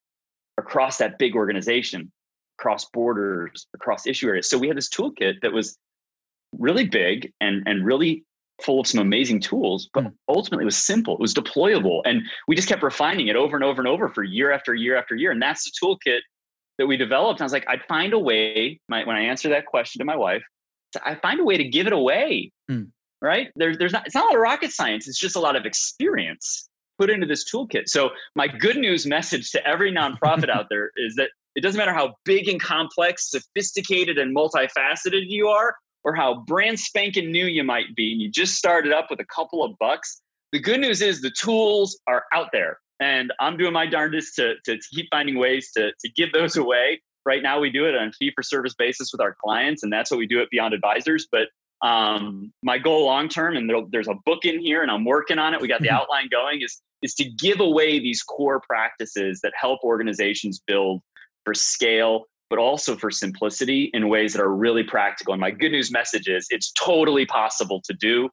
across 0.58 0.99
that 0.99 1.19
big 1.19 1.35
organization, 1.35 2.12
across 2.58 2.84
borders, 2.87 3.66
across 3.75 4.06
issue 4.06 4.28
areas. 4.28 4.49
So 4.49 4.58
we 4.58 4.69
had 4.69 4.76
this 4.76 4.88
toolkit 4.88 5.40
that 5.43 5.52
was 5.52 5.78
really 6.59 6.87
big 6.87 7.32
and, 7.40 7.62
and 7.66 7.85
really 7.85 8.25
full 8.62 8.80
of 8.80 8.87
some 8.87 9.00
amazing 9.00 9.40
tools, 9.40 9.88
but 9.92 10.04
mm. 10.04 10.12
ultimately 10.28 10.62
it 10.62 10.66
was 10.66 10.76
simple. 10.76 11.14
It 11.14 11.21
was 11.21 11.35
deployable. 11.35 12.02
And 12.04 12.23
we 12.47 12.54
just 12.54 12.68
kept 12.68 12.82
refining 12.82 13.28
it 13.28 13.37
over 13.37 13.56
and 13.56 13.64
over 13.64 13.80
and 13.80 13.88
over 13.88 14.09
for 14.09 14.23
year 14.23 14.52
after 14.52 14.75
year 14.75 14.97
after 14.97 15.14
year. 15.14 15.30
And 15.30 15.42
that's 15.42 15.64
the 15.64 15.73
toolkit 15.82 16.21
that 16.78 16.87
we 16.87 16.97
developed. 16.97 17.40
And 17.40 17.44
I 17.44 17.47
was 17.47 17.52
like, 17.52 17.66
I'd 17.68 17.82
find 17.85 18.12
a 18.12 18.18
way, 18.18 18.80
my, 18.88 19.04
when 19.04 19.16
I 19.16 19.23
answer 19.23 19.49
that 19.49 19.66
question 19.66 19.99
to 19.99 20.04
my 20.04 20.16
wife, 20.16 20.42
I 21.04 21.14
find 21.16 21.40
a 21.40 21.44
way 21.44 21.56
to 21.56 21.64
give 21.64 21.87
it 21.87 21.92
away. 21.92 22.52
Mm. 22.71 22.90
Right? 23.21 23.50
There, 23.54 23.76
there's 23.76 23.92
not, 23.92 24.04
it's 24.06 24.14
not 24.14 24.25
a 24.25 24.26
lot 24.26 24.35
of 24.35 24.40
rocket 24.40 24.73
science. 24.73 25.06
It's 25.06 25.18
just 25.18 25.37
a 25.37 25.40
lot 25.40 25.54
of 25.54 25.64
experience 25.64 26.68
put 26.99 27.09
into 27.09 27.26
this 27.26 27.50
toolkit. 27.50 27.88
So 27.88 28.11
my 28.35 28.49
good 28.49 28.76
news 28.76 29.06
message 29.06 29.50
to 29.52 29.66
every 29.66 29.92
nonprofit 29.92 30.50
out 30.50 30.66
there 30.71 30.90
is 30.97 31.14
that 31.16 31.30
it 31.54 31.61
doesn't 31.62 31.78
matter 31.78 31.92
how 31.92 32.14
big 32.25 32.49
and 32.49 32.61
complex, 32.61 33.30
sophisticated 33.30 34.18
and 34.18 34.35
multifaceted 34.35 35.25
you 35.26 35.49
are, 35.49 35.75
or 36.04 36.14
how 36.14 36.40
brand 36.47 36.78
spanking 36.78 37.30
new 37.30 37.47
you 37.47 37.64
might 37.64 37.94
be 37.94 38.12
and 38.12 38.21
you 38.21 38.30
just 38.30 38.54
started 38.56 38.92
up 38.92 39.09
with 39.11 39.21
a 39.21 39.26
couple 39.26 39.62
of 39.62 39.73
bucks, 39.78 40.23
the 40.52 40.59
good 40.59 40.80
news 40.80 41.00
is 41.00 41.21
the 41.21 41.30
tools 41.30 41.99
are 42.06 42.25
out 42.32 42.49
there. 42.52 42.78
And 43.00 43.32
I'm 43.40 43.56
doing 43.56 43.73
my 43.73 43.87
darndest 43.87 44.37
to, 44.37 44.54
to 44.64 44.78
keep 44.92 45.09
finding 45.11 45.37
ways 45.38 45.71
to, 45.76 45.92
to 45.92 46.09
give 46.16 46.32
those 46.32 46.56
away. 46.56 47.00
Right 47.25 47.42
now, 47.42 47.61
we 47.61 47.71
do 47.71 47.87
it 47.87 47.97
on 47.97 48.09
a 48.09 48.12
fee 48.12 48.32
for 48.35 48.42
service 48.42 48.75
basis 48.75 49.12
with 49.12 49.21
our 49.21 49.37
clients, 49.42 49.82
and 49.82 49.92
that's 49.92 50.11
what 50.11 50.18
we 50.18 50.26
do 50.26 50.40
at 50.40 50.50
Beyond 50.50 50.75
Advisers. 50.75 51.28
But 51.30 51.49
um, 51.87 52.52
my 52.62 52.78
goal 52.78 53.04
long 53.04 53.28
term, 53.28 53.56
and 53.56 53.68
there, 53.68 53.76
there's 53.90 54.09
a 54.09 54.14
book 54.25 54.44
in 54.44 54.61
here, 54.61 54.82
and 54.82 54.90
I'm 54.90 55.04
working 55.04 55.38
on 55.38 55.54
it. 55.54 55.61
We 55.61 55.68
got 55.68 55.82
the 55.82 55.90
outline 55.90 56.28
going. 56.30 56.62
Is 56.62 56.80
is 57.02 57.14
to 57.14 57.25
give 57.25 57.61
away 57.61 57.99
these 57.99 58.23
core 58.23 58.61
practices 58.61 59.40
that 59.42 59.52
help 59.61 59.80
organizations 59.82 60.61
build 60.64 61.02
for 61.44 61.54
scale 61.54 62.26
but 62.52 62.58
also 62.58 62.94
for 62.94 63.11
simplicity 63.11 63.90
in 63.94 64.11
ways 64.11 64.34
that 64.34 64.42
are 64.42 64.54
really 64.54 64.82
practical. 64.82 65.32
And 65.32 65.40
my 65.40 65.50
good 65.50 65.72
news 65.72 65.90
message 65.90 66.28
is 66.28 66.46
it's 66.50 66.70
totally 66.72 67.25
possible 67.25 67.80
to 67.87 67.94
do. 67.94 68.28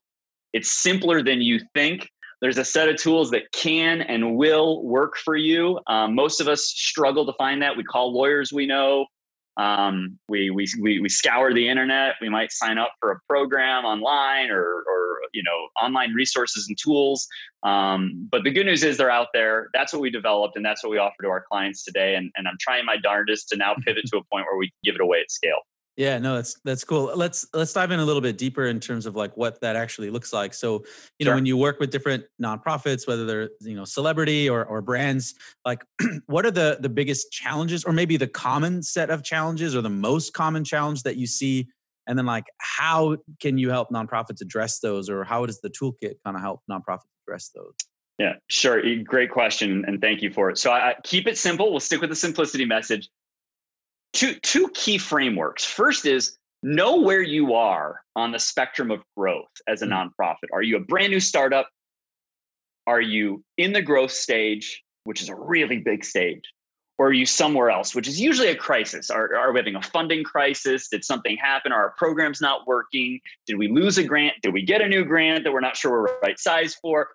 It's 0.51 0.83
simpler 0.83 1.23
than 1.23 1.41
you 1.41 1.61
think. 1.73 2.09
There's 2.41 2.57
a 2.57 2.65
set 2.65 2.89
of 2.89 2.97
tools 2.97 3.31
that 3.31 3.49
can 3.53 4.01
and 4.01 4.35
will 4.35 4.83
work 4.83 5.15
for 5.23 5.37
you. 5.37 5.79
Um, 5.87 6.15
most 6.15 6.41
of 6.41 6.49
us 6.49 6.65
struggle 6.65 7.25
to 7.27 7.33
find 7.37 7.61
that. 7.61 7.77
We 7.77 7.85
call 7.85 8.13
lawyers 8.13 8.51
we 8.51 8.65
know. 8.65 9.05
Um, 9.55 10.19
we, 10.27 10.49
we, 10.49 10.67
we, 10.81 10.99
we 10.99 11.07
scour 11.07 11.53
the 11.53 11.69
internet. 11.69 12.15
We 12.19 12.27
might 12.27 12.51
sign 12.51 12.77
up 12.77 12.91
for 12.99 13.11
a 13.11 13.19
program 13.29 13.85
online 13.85 14.51
or, 14.51 14.63
or 14.63 15.08
you 15.33 15.43
know 15.43 15.67
online 15.81 16.13
resources 16.13 16.67
and 16.67 16.77
tools. 16.81 17.27
Um, 17.63 18.27
but 18.31 18.43
the 18.43 18.51
good 18.51 18.65
news 18.65 18.83
is 18.83 18.97
they're 18.97 19.11
out 19.11 19.27
there. 19.33 19.69
That's 19.73 19.93
what 19.93 20.01
we 20.01 20.09
developed, 20.09 20.55
and 20.55 20.65
that's 20.65 20.83
what 20.83 20.91
we 20.91 20.97
offer 20.97 21.21
to 21.23 21.29
our 21.29 21.43
clients 21.49 21.83
today. 21.83 22.15
And, 22.15 22.31
and 22.35 22.47
I'm 22.47 22.57
trying 22.59 22.85
my 22.85 22.97
darndest 22.97 23.49
to 23.49 23.57
now 23.57 23.75
pivot 23.85 24.05
to 24.07 24.17
a 24.17 24.23
point 24.31 24.45
where 24.45 24.57
we 24.57 24.71
give 24.83 24.95
it 24.95 25.01
away 25.01 25.21
at 25.21 25.31
scale. 25.31 25.59
Yeah, 25.99 26.17
no, 26.17 26.35
that's 26.35 26.55
that's 26.63 26.85
cool. 26.85 27.11
Let's 27.13 27.45
let's 27.53 27.73
dive 27.73 27.91
in 27.91 27.99
a 27.99 28.05
little 28.05 28.21
bit 28.21 28.37
deeper 28.37 28.67
in 28.67 28.79
terms 28.79 29.05
of 29.05 29.17
like 29.17 29.35
what 29.35 29.59
that 29.59 29.75
actually 29.75 30.09
looks 30.09 30.31
like. 30.31 30.53
So, 30.53 30.85
you 31.17 31.25
sure. 31.25 31.33
know, 31.33 31.35
when 31.35 31.45
you 31.45 31.57
work 31.57 31.77
with 31.81 31.91
different 31.91 32.23
nonprofits, 32.41 33.05
whether 33.05 33.25
they're 33.25 33.49
you 33.59 33.75
know 33.75 33.83
celebrity 33.83 34.49
or 34.49 34.63
or 34.63 34.81
brands, 34.81 35.35
like 35.65 35.83
what 36.27 36.45
are 36.45 36.51
the 36.51 36.77
the 36.79 36.87
biggest 36.87 37.33
challenges, 37.33 37.83
or 37.83 37.91
maybe 37.91 38.15
the 38.15 38.27
common 38.29 38.81
set 38.81 39.09
of 39.09 39.23
challenges, 39.23 39.75
or 39.75 39.81
the 39.81 39.89
most 39.89 40.31
common 40.31 40.63
challenge 40.63 41.03
that 41.03 41.17
you 41.17 41.27
see, 41.27 41.67
and 42.09 42.17
then 42.17 42.25
like 42.25 42.45
how 42.57 43.15
can 43.39 43.57
you 43.57 43.69
help 43.69 43.89
nonprofits 43.89 44.41
address 44.41 44.79
those, 44.79 45.09
or 45.09 45.23
how 45.23 45.45
does 45.45 45.61
the 45.61 45.69
toolkit 45.69 46.15
kind 46.25 46.35
of 46.35 46.41
help 46.41 46.61
nonprofits 46.69 47.07
address 47.25 47.51
those? 47.55 47.73
Yeah, 48.17 48.33
sure. 48.47 48.81
Great 49.03 49.31
question, 49.31 49.85
and 49.87 50.01
thank 50.01 50.21
you 50.21 50.33
for 50.33 50.49
it. 50.49 50.57
So, 50.57 50.71
I, 50.71 50.95
keep 51.05 51.25
it 51.25 51.37
simple. 51.37 51.71
We'll 51.71 51.79
stick 51.79 52.01
with 52.01 52.09
the 52.09 52.15
simplicity 52.15 52.65
message 52.65 53.09
two 54.13 54.33
two 54.41 54.69
key 54.73 54.97
frameworks. 54.97 55.63
First 55.63 56.05
is 56.05 56.35
know 56.63 56.99
where 56.99 57.21
you 57.21 57.53
are 57.53 58.01
on 58.15 58.31
the 58.31 58.39
spectrum 58.39 58.91
of 58.91 59.01
growth 59.15 59.45
as 59.67 59.81
a 59.81 59.85
mm-hmm. 59.85 60.09
nonprofit. 60.09 60.49
Are 60.51 60.63
you 60.63 60.77
a 60.77 60.81
brand 60.81 61.11
new 61.11 61.19
startup? 61.19 61.69
Are 62.87 63.01
you 63.01 63.43
in 63.57 63.71
the 63.71 63.81
growth 63.81 64.11
stage, 64.11 64.83
which 65.03 65.21
is 65.21 65.29
a 65.29 65.35
really 65.35 65.77
big 65.77 66.03
stage? 66.03 66.41
Or 66.99 67.07
are 67.07 67.13
you 67.13 67.25
somewhere 67.25 67.71
else, 67.71 67.95
which 67.95 68.07
is 68.07 68.19
usually 68.21 68.49
a 68.49 68.55
crisis? 68.55 69.09
Are, 69.09 69.35
are 69.35 69.51
we 69.51 69.59
having 69.59 69.75
a 69.75 69.81
funding 69.81 70.23
crisis? 70.23 70.89
Did 70.89 71.03
something 71.03 71.37
happen? 71.37 71.71
Are 71.71 71.81
our 71.81 71.93
programs 71.97 72.41
not 72.41 72.67
working? 72.67 73.19
Did 73.47 73.57
we 73.57 73.67
lose 73.67 73.97
a 73.97 74.03
grant? 74.03 74.35
Did 74.43 74.53
we 74.53 74.63
get 74.63 74.81
a 74.81 74.87
new 74.87 75.03
grant 75.05 75.45
that 75.45 75.51
we're 75.51 75.61
not 75.61 75.77
sure 75.77 75.91
we're 75.91 76.19
right 76.21 76.37
size 76.37 76.75
for? 76.75 77.07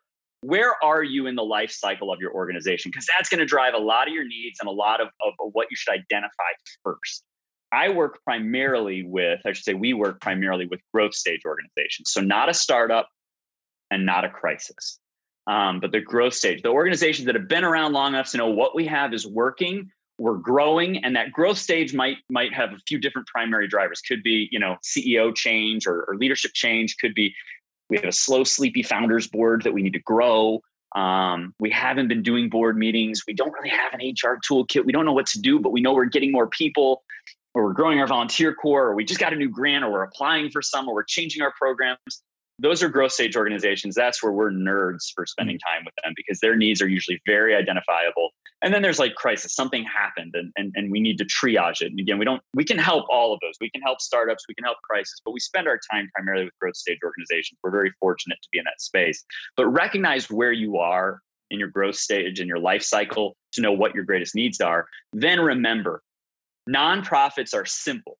where 0.44 0.72
are 0.84 1.02
you 1.02 1.26
in 1.26 1.34
the 1.34 1.42
life 1.42 1.70
cycle 1.70 2.12
of 2.12 2.20
your 2.20 2.32
organization? 2.32 2.90
Because 2.90 3.06
that's 3.06 3.30
going 3.30 3.38
to 3.38 3.46
drive 3.46 3.72
a 3.72 3.78
lot 3.78 4.08
of 4.08 4.14
your 4.14 4.26
needs 4.26 4.58
and 4.60 4.68
a 4.68 4.72
lot 4.72 5.00
of, 5.00 5.08
of, 5.24 5.32
what 5.52 5.68
you 5.70 5.76
should 5.76 5.92
identify 5.92 6.50
first. 6.82 7.24
I 7.72 7.88
work 7.88 8.20
primarily 8.24 9.04
with, 9.04 9.40
I 9.46 9.52
should 9.52 9.64
say, 9.64 9.74
we 9.74 9.94
work 9.94 10.20
primarily 10.20 10.66
with 10.66 10.80
growth 10.92 11.14
stage 11.14 11.40
organizations. 11.46 12.12
So, 12.12 12.20
not 12.20 12.50
a 12.50 12.54
startup 12.54 13.08
and 13.90 14.04
not 14.04 14.24
a 14.24 14.28
crisis, 14.28 15.00
um, 15.46 15.80
but 15.80 15.92
the 15.92 16.00
growth 16.00 16.34
stage, 16.34 16.62
the 16.62 16.68
organizations 16.68 17.26
that 17.26 17.34
have 17.34 17.48
been 17.48 17.64
around 17.64 17.92
long 17.92 18.14
enough 18.14 18.30
to 18.30 18.38
know 18.38 18.48
what 18.48 18.74
we 18.74 18.86
have 18.86 19.12
is 19.12 19.26
working. 19.26 19.90
We're 20.18 20.36
growing, 20.36 21.04
and 21.04 21.16
that 21.16 21.32
growth 21.32 21.58
stage 21.58 21.92
might 21.92 22.18
might 22.30 22.54
have 22.54 22.72
a 22.72 22.78
few 22.86 22.98
different 22.98 23.26
primary 23.26 23.66
drivers. 23.66 24.00
Could 24.00 24.22
be, 24.22 24.48
you 24.52 24.58
know, 24.58 24.76
CEO 24.82 25.34
change 25.34 25.86
or, 25.86 26.04
or 26.08 26.16
leadership 26.16 26.52
change. 26.54 26.96
Could 26.98 27.14
be 27.14 27.34
we 27.90 27.96
have 27.96 28.06
a 28.06 28.12
slow, 28.12 28.44
sleepy 28.44 28.82
founders 28.82 29.26
board 29.28 29.62
that 29.62 29.72
we 29.72 29.82
need 29.82 29.92
to 29.92 30.00
grow. 30.00 30.60
Um, 30.94 31.54
we 31.58 31.70
haven't 31.70 32.08
been 32.08 32.22
doing 32.22 32.48
board 32.48 32.78
meetings. 32.78 33.22
We 33.26 33.34
don't 33.34 33.52
really 33.52 33.68
have 33.68 33.92
an 33.92 34.00
HR 34.00 34.38
toolkit. 34.48 34.84
We 34.84 34.92
don't 34.92 35.04
know 35.04 35.12
what 35.12 35.26
to 35.26 35.40
do, 35.40 35.58
but 35.58 35.72
we 35.72 35.80
know 35.80 35.92
we're 35.92 36.04
getting 36.04 36.30
more 36.30 36.46
people, 36.46 37.02
or 37.52 37.64
we're 37.64 37.72
growing 37.72 38.00
our 38.00 38.06
volunteer 38.06 38.54
corps, 38.54 38.86
or 38.86 38.94
we 38.94 39.04
just 39.04 39.20
got 39.20 39.32
a 39.32 39.36
new 39.36 39.48
grant, 39.48 39.84
or 39.84 39.90
we're 39.90 40.04
applying 40.04 40.50
for 40.50 40.62
some, 40.62 40.88
or 40.88 40.94
we're 40.94 41.02
changing 41.02 41.42
our 41.42 41.52
programs. 41.58 41.98
Those 42.60 42.82
are 42.82 42.88
growth 42.88 43.12
stage 43.12 43.36
organizations. 43.36 43.94
That's 43.94 44.22
where 44.22 44.32
we're 44.32 44.52
nerds 44.52 45.12
for 45.14 45.26
spending 45.26 45.56
mm-hmm. 45.56 45.76
time 45.76 45.84
with 45.84 45.94
them 46.02 46.12
because 46.16 46.38
their 46.40 46.56
needs 46.56 46.80
are 46.80 46.88
usually 46.88 47.20
very 47.26 47.54
identifiable. 47.54 48.30
And 48.62 48.72
then 48.72 48.80
there's 48.80 48.98
like 48.98 49.16
crisis 49.16 49.54
something 49.54 49.84
happened 49.84 50.34
and, 50.34 50.52
and, 50.56 50.72
and 50.76 50.90
we 50.90 51.00
need 51.00 51.18
to 51.18 51.24
triage 51.24 51.82
it. 51.82 51.90
And 51.90 51.98
again 51.98 52.18
we 52.18 52.24
don't 52.24 52.40
we 52.54 52.64
can 52.64 52.78
help 52.78 53.06
all 53.10 53.32
of 53.32 53.40
those. 53.40 53.54
We 53.60 53.70
can 53.70 53.82
help 53.82 54.00
startups 54.00 54.44
we 54.48 54.54
can 54.54 54.64
help 54.64 54.78
crisis 54.82 55.20
but 55.24 55.32
we 55.32 55.40
spend 55.40 55.66
our 55.66 55.80
time 55.90 56.08
primarily 56.14 56.44
with 56.44 56.58
growth 56.60 56.76
stage 56.76 56.98
organizations. 57.04 57.58
We're 57.62 57.70
very 57.70 57.92
fortunate 58.00 58.38
to 58.42 58.48
be 58.52 58.58
in 58.58 58.64
that 58.64 58.80
space. 58.80 59.24
But 59.56 59.66
recognize 59.66 60.30
where 60.30 60.52
you 60.52 60.78
are 60.78 61.20
in 61.50 61.58
your 61.58 61.68
growth 61.68 61.96
stage 61.96 62.40
and 62.40 62.48
your 62.48 62.58
life 62.58 62.82
cycle 62.82 63.36
to 63.52 63.60
know 63.60 63.72
what 63.72 63.94
your 63.94 64.04
greatest 64.04 64.34
needs 64.34 64.60
are. 64.60 64.86
Then 65.12 65.40
remember 65.40 66.02
nonprofits 66.68 67.52
are 67.54 67.66
simple. 67.66 68.16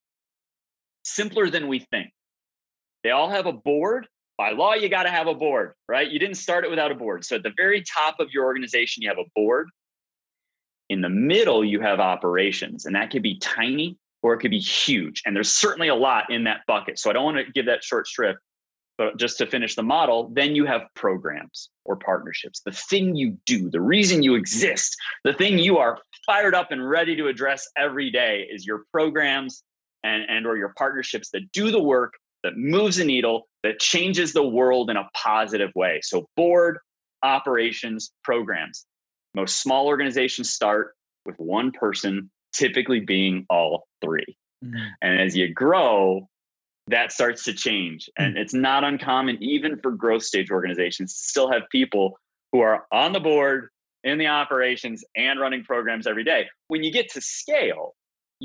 Simpler 1.03 1.49
than 1.49 1.67
we 1.67 1.79
think. 1.79 2.11
They 3.03 3.11
all 3.11 3.29
have 3.29 3.45
a 3.45 3.53
board 3.53 4.07
by 4.37 4.51
law 4.51 4.73
you 4.73 4.89
got 4.89 5.03
to 5.03 5.11
have 5.11 5.27
a 5.27 5.33
board 5.33 5.73
right 5.87 6.11
you 6.11 6.19
didn't 6.19 6.37
start 6.37 6.63
it 6.63 6.69
without 6.69 6.91
a 6.91 6.95
board 6.95 7.23
so 7.23 7.35
at 7.35 7.43
the 7.43 7.53
very 7.57 7.83
top 7.83 8.19
of 8.19 8.31
your 8.31 8.45
organization 8.45 9.01
you 9.03 9.09
have 9.09 9.17
a 9.17 9.29
board 9.35 9.69
in 10.89 11.01
the 11.01 11.09
middle, 11.09 11.65
you 11.65 11.79
have 11.81 11.99
operations, 11.99 12.85
and 12.85 12.95
that 12.95 13.11
could 13.11 13.23
be 13.23 13.39
tiny 13.39 13.97
or 14.21 14.33
it 14.33 14.39
could 14.39 14.51
be 14.51 14.59
huge. 14.59 15.21
And 15.25 15.35
there's 15.35 15.51
certainly 15.51 15.87
a 15.87 15.95
lot 15.95 16.31
in 16.31 16.43
that 16.45 16.61
bucket. 16.67 16.97
So 16.97 17.09
I 17.09 17.13
don't 17.13 17.23
want 17.23 17.37
to 17.37 17.51
give 17.51 17.67
that 17.67 17.83
short 17.83 18.07
shrift. 18.07 18.39
But 18.97 19.17
just 19.17 19.37
to 19.39 19.45
finish 19.45 19.75
the 19.75 19.83
model, 19.83 20.31
then 20.33 20.55
you 20.55 20.65
have 20.65 20.83
programs 20.95 21.69
or 21.83 21.97
partnerships. 21.97 22.61
The 22.61 22.71
thing 22.71 23.15
you 23.15 23.37
do, 23.45 23.69
the 23.69 23.81
reason 23.81 24.23
you 24.23 24.35
exist, 24.35 24.95
the 25.25 25.33
thing 25.33 25.59
you 25.59 25.77
are 25.77 25.99
fired 26.25 26.55
up 26.55 26.71
and 26.71 26.87
ready 26.87 27.15
to 27.17 27.27
address 27.27 27.67
every 27.77 28.09
day 28.09 28.47
is 28.49 28.65
your 28.65 28.85
programs 28.93 29.63
and, 30.03 30.23
and 30.29 30.47
or 30.47 30.55
your 30.55 30.73
partnerships 30.77 31.29
that 31.31 31.51
do 31.51 31.71
the 31.71 31.81
work, 31.81 32.13
that 32.45 32.57
moves 32.57 32.99
a 32.99 33.03
needle, 33.03 33.47
that 33.63 33.79
changes 33.79 34.31
the 34.31 34.47
world 34.47 34.91
in 34.91 34.97
a 34.97 35.09
positive 35.15 35.71
way. 35.75 35.99
So 36.03 36.27
board, 36.37 36.77
operations, 37.23 38.11
programs. 38.23 38.85
Most 39.33 39.61
small 39.61 39.87
organizations 39.87 40.51
start 40.51 40.95
with 41.25 41.35
one 41.37 41.71
person, 41.71 42.29
typically 42.53 42.99
being 42.99 43.45
all 43.49 43.87
3 44.03 44.23
mm-hmm. 44.63 44.77
And 45.01 45.19
as 45.19 45.35
you 45.35 45.51
grow, 45.51 46.29
that 46.87 47.11
starts 47.11 47.43
to 47.45 47.53
change. 47.53 48.05
Mm-hmm. 48.05 48.23
And 48.23 48.37
it's 48.37 48.53
not 48.53 48.83
uncommon, 48.83 49.41
even 49.41 49.79
for 49.81 49.91
growth 49.91 50.23
stage 50.23 50.51
organizations, 50.51 51.13
to 51.13 51.19
still 51.19 51.51
have 51.51 51.63
people 51.71 52.17
who 52.51 52.59
are 52.59 52.85
on 52.91 53.11
the 53.11 53.19
board, 53.19 53.69
in 54.03 54.19
the 54.19 54.27
operations, 54.27 55.03
and 55.15 55.39
running 55.39 55.63
programs 55.63 56.05
every 56.05 56.23
day. 56.23 56.45
When 56.67 56.83
you 56.83 56.91
get 56.91 57.11
to 57.13 57.21
scale, 57.21 57.95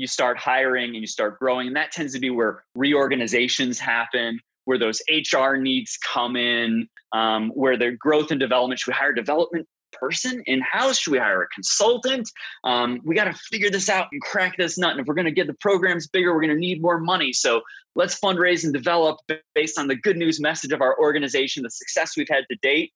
you 0.01 0.07
start 0.07 0.37
hiring 0.37 0.89
and 0.89 1.01
you 1.01 1.07
start 1.07 1.39
growing. 1.39 1.67
And 1.67 1.75
that 1.75 1.91
tends 1.91 2.13
to 2.13 2.19
be 2.19 2.31
where 2.31 2.63
reorganizations 2.75 3.79
happen, 3.79 4.39
where 4.65 4.79
those 4.79 5.01
HR 5.09 5.55
needs 5.55 5.97
come 5.97 6.35
in, 6.35 6.87
um, 7.13 7.51
where 7.51 7.77
the 7.77 7.91
growth 7.91 8.31
and 8.31 8.39
development, 8.39 8.79
should 8.79 8.89
we 8.89 8.95
hire 8.95 9.11
a 9.11 9.15
development 9.15 9.67
person 9.93 10.41
in 10.47 10.61
house? 10.61 10.99
Should 10.99 11.11
we 11.11 11.19
hire 11.19 11.43
a 11.43 11.47
consultant? 11.49 12.29
Um, 12.63 12.99
we 13.05 13.13
got 13.13 13.25
to 13.25 13.33
figure 13.33 13.69
this 13.69 13.89
out 13.89 14.07
and 14.11 14.21
crack 14.21 14.57
this 14.57 14.77
nut. 14.77 14.91
And 14.91 14.99
if 14.99 15.05
we're 15.05 15.13
going 15.13 15.25
to 15.25 15.31
get 15.31 15.47
the 15.47 15.55
programs 15.55 16.07
bigger, 16.07 16.33
we're 16.33 16.41
going 16.41 16.55
to 16.55 16.59
need 16.59 16.81
more 16.81 16.99
money. 16.99 17.31
So 17.31 17.61
let's 17.95 18.19
fundraise 18.19 18.63
and 18.63 18.73
develop 18.73 19.19
based 19.53 19.77
on 19.77 19.87
the 19.87 19.95
good 19.95 20.17
news 20.17 20.41
message 20.41 20.71
of 20.71 20.81
our 20.81 20.97
organization, 20.99 21.61
the 21.61 21.69
success 21.69 22.13
we've 22.17 22.29
had 22.29 22.45
to 22.49 22.57
date, 22.63 22.91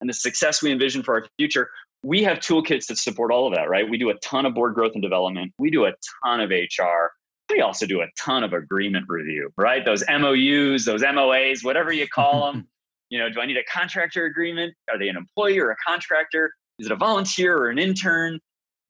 and 0.00 0.10
the 0.10 0.14
success 0.14 0.62
we 0.62 0.72
envision 0.72 1.02
for 1.02 1.14
our 1.14 1.26
future. 1.38 1.70
We 2.02 2.22
have 2.22 2.38
toolkits 2.38 2.86
that 2.86 2.98
support 2.98 3.30
all 3.30 3.46
of 3.46 3.54
that, 3.54 3.68
right? 3.68 3.88
We 3.88 3.98
do 3.98 4.10
a 4.10 4.14
ton 4.14 4.46
of 4.46 4.54
board 4.54 4.74
growth 4.74 4.92
and 4.94 5.02
development. 5.02 5.52
We 5.58 5.70
do 5.70 5.84
a 5.84 5.92
ton 6.24 6.40
of 6.40 6.50
HR. 6.50 7.12
We 7.50 7.60
also 7.60 7.86
do 7.86 8.00
a 8.00 8.06
ton 8.18 8.42
of 8.44 8.52
agreement 8.52 9.06
review, 9.08 9.52
right? 9.56 9.84
Those 9.84 10.02
MOUs, 10.08 10.84
those 10.84 11.02
MOAs, 11.02 11.64
whatever 11.64 11.92
you 11.92 12.08
call 12.08 12.46
them. 12.52 12.68
You 13.10 13.18
know, 13.18 13.28
do 13.28 13.40
I 13.40 13.46
need 13.46 13.56
a 13.56 13.64
contractor 13.64 14.24
agreement? 14.24 14.72
Are 14.90 14.98
they 14.98 15.08
an 15.08 15.16
employee 15.16 15.58
or 15.58 15.70
a 15.70 15.76
contractor? 15.86 16.52
Is 16.78 16.86
it 16.86 16.92
a 16.92 16.96
volunteer 16.96 17.56
or 17.58 17.68
an 17.68 17.78
intern? 17.78 18.38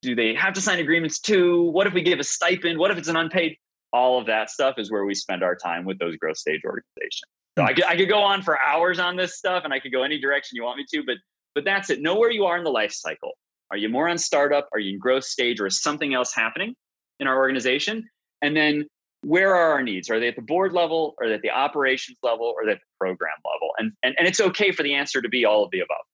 Do 0.02 0.14
they 0.14 0.34
have 0.34 0.52
to 0.54 0.60
sign 0.60 0.78
agreements 0.78 1.18
too? 1.18 1.70
What 1.70 1.86
if 1.86 1.94
we 1.94 2.02
give 2.02 2.20
a 2.20 2.24
stipend? 2.24 2.78
What 2.78 2.90
if 2.90 2.98
it's 2.98 3.08
an 3.08 3.16
unpaid? 3.16 3.56
All 3.92 4.20
of 4.20 4.26
that 4.26 4.50
stuff 4.50 4.76
is 4.78 4.90
where 4.90 5.04
we 5.04 5.14
spend 5.14 5.42
our 5.42 5.56
time 5.56 5.84
with 5.84 5.98
those 5.98 6.16
growth 6.16 6.36
stage 6.36 6.60
organizations. 6.64 7.22
So 7.58 7.64
I 7.64 7.70
hmm. 7.70 7.74
could, 7.74 7.84
I 7.84 7.96
could 7.96 8.08
go 8.08 8.20
on 8.20 8.42
for 8.42 8.60
hours 8.60 8.98
on 8.98 9.16
this 9.16 9.36
stuff 9.36 9.64
and 9.64 9.72
I 9.72 9.80
could 9.80 9.92
go 9.92 10.02
any 10.02 10.20
direction 10.20 10.56
you 10.56 10.64
want 10.64 10.78
me 10.78 10.86
to, 10.92 11.02
but 11.04 11.16
but 11.54 11.64
that's 11.64 11.90
it. 11.90 12.00
Know 12.00 12.18
where 12.18 12.30
you 12.30 12.44
are 12.44 12.56
in 12.56 12.64
the 12.64 12.70
life 12.70 12.92
cycle. 12.92 13.32
Are 13.70 13.76
you 13.76 13.88
more 13.88 14.08
on 14.08 14.18
startup? 14.18 14.68
Are 14.72 14.80
you 14.80 14.94
in 14.94 14.98
growth 14.98 15.24
stage 15.24 15.60
or 15.60 15.66
is 15.66 15.82
something 15.82 16.14
else 16.14 16.34
happening 16.34 16.74
in 17.20 17.26
our 17.26 17.36
organization? 17.36 18.08
And 18.42 18.56
then 18.56 18.86
where 19.22 19.54
are 19.54 19.72
our 19.72 19.82
needs? 19.82 20.10
Are 20.10 20.18
they 20.18 20.28
at 20.28 20.36
the 20.36 20.42
board 20.42 20.72
level, 20.72 21.14
or 21.20 21.26
at 21.26 21.42
the 21.42 21.50
operations 21.50 22.18
level, 22.22 22.54
or 22.56 22.68
at 22.68 22.78
the 22.78 22.80
program 22.98 23.34
level? 23.44 23.70
And, 23.78 23.92
and 24.02 24.14
and 24.18 24.26
it's 24.26 24.40
okay 24.40 24.72
for 24.72 24.82
the 24.82 24.94
answer 24.94 25.20
to 25.20 25.28
be 25.28 25.44
all 25.44 25.64
of 25.64 25.70
the 25.70 25.80
above. 25.80 26.04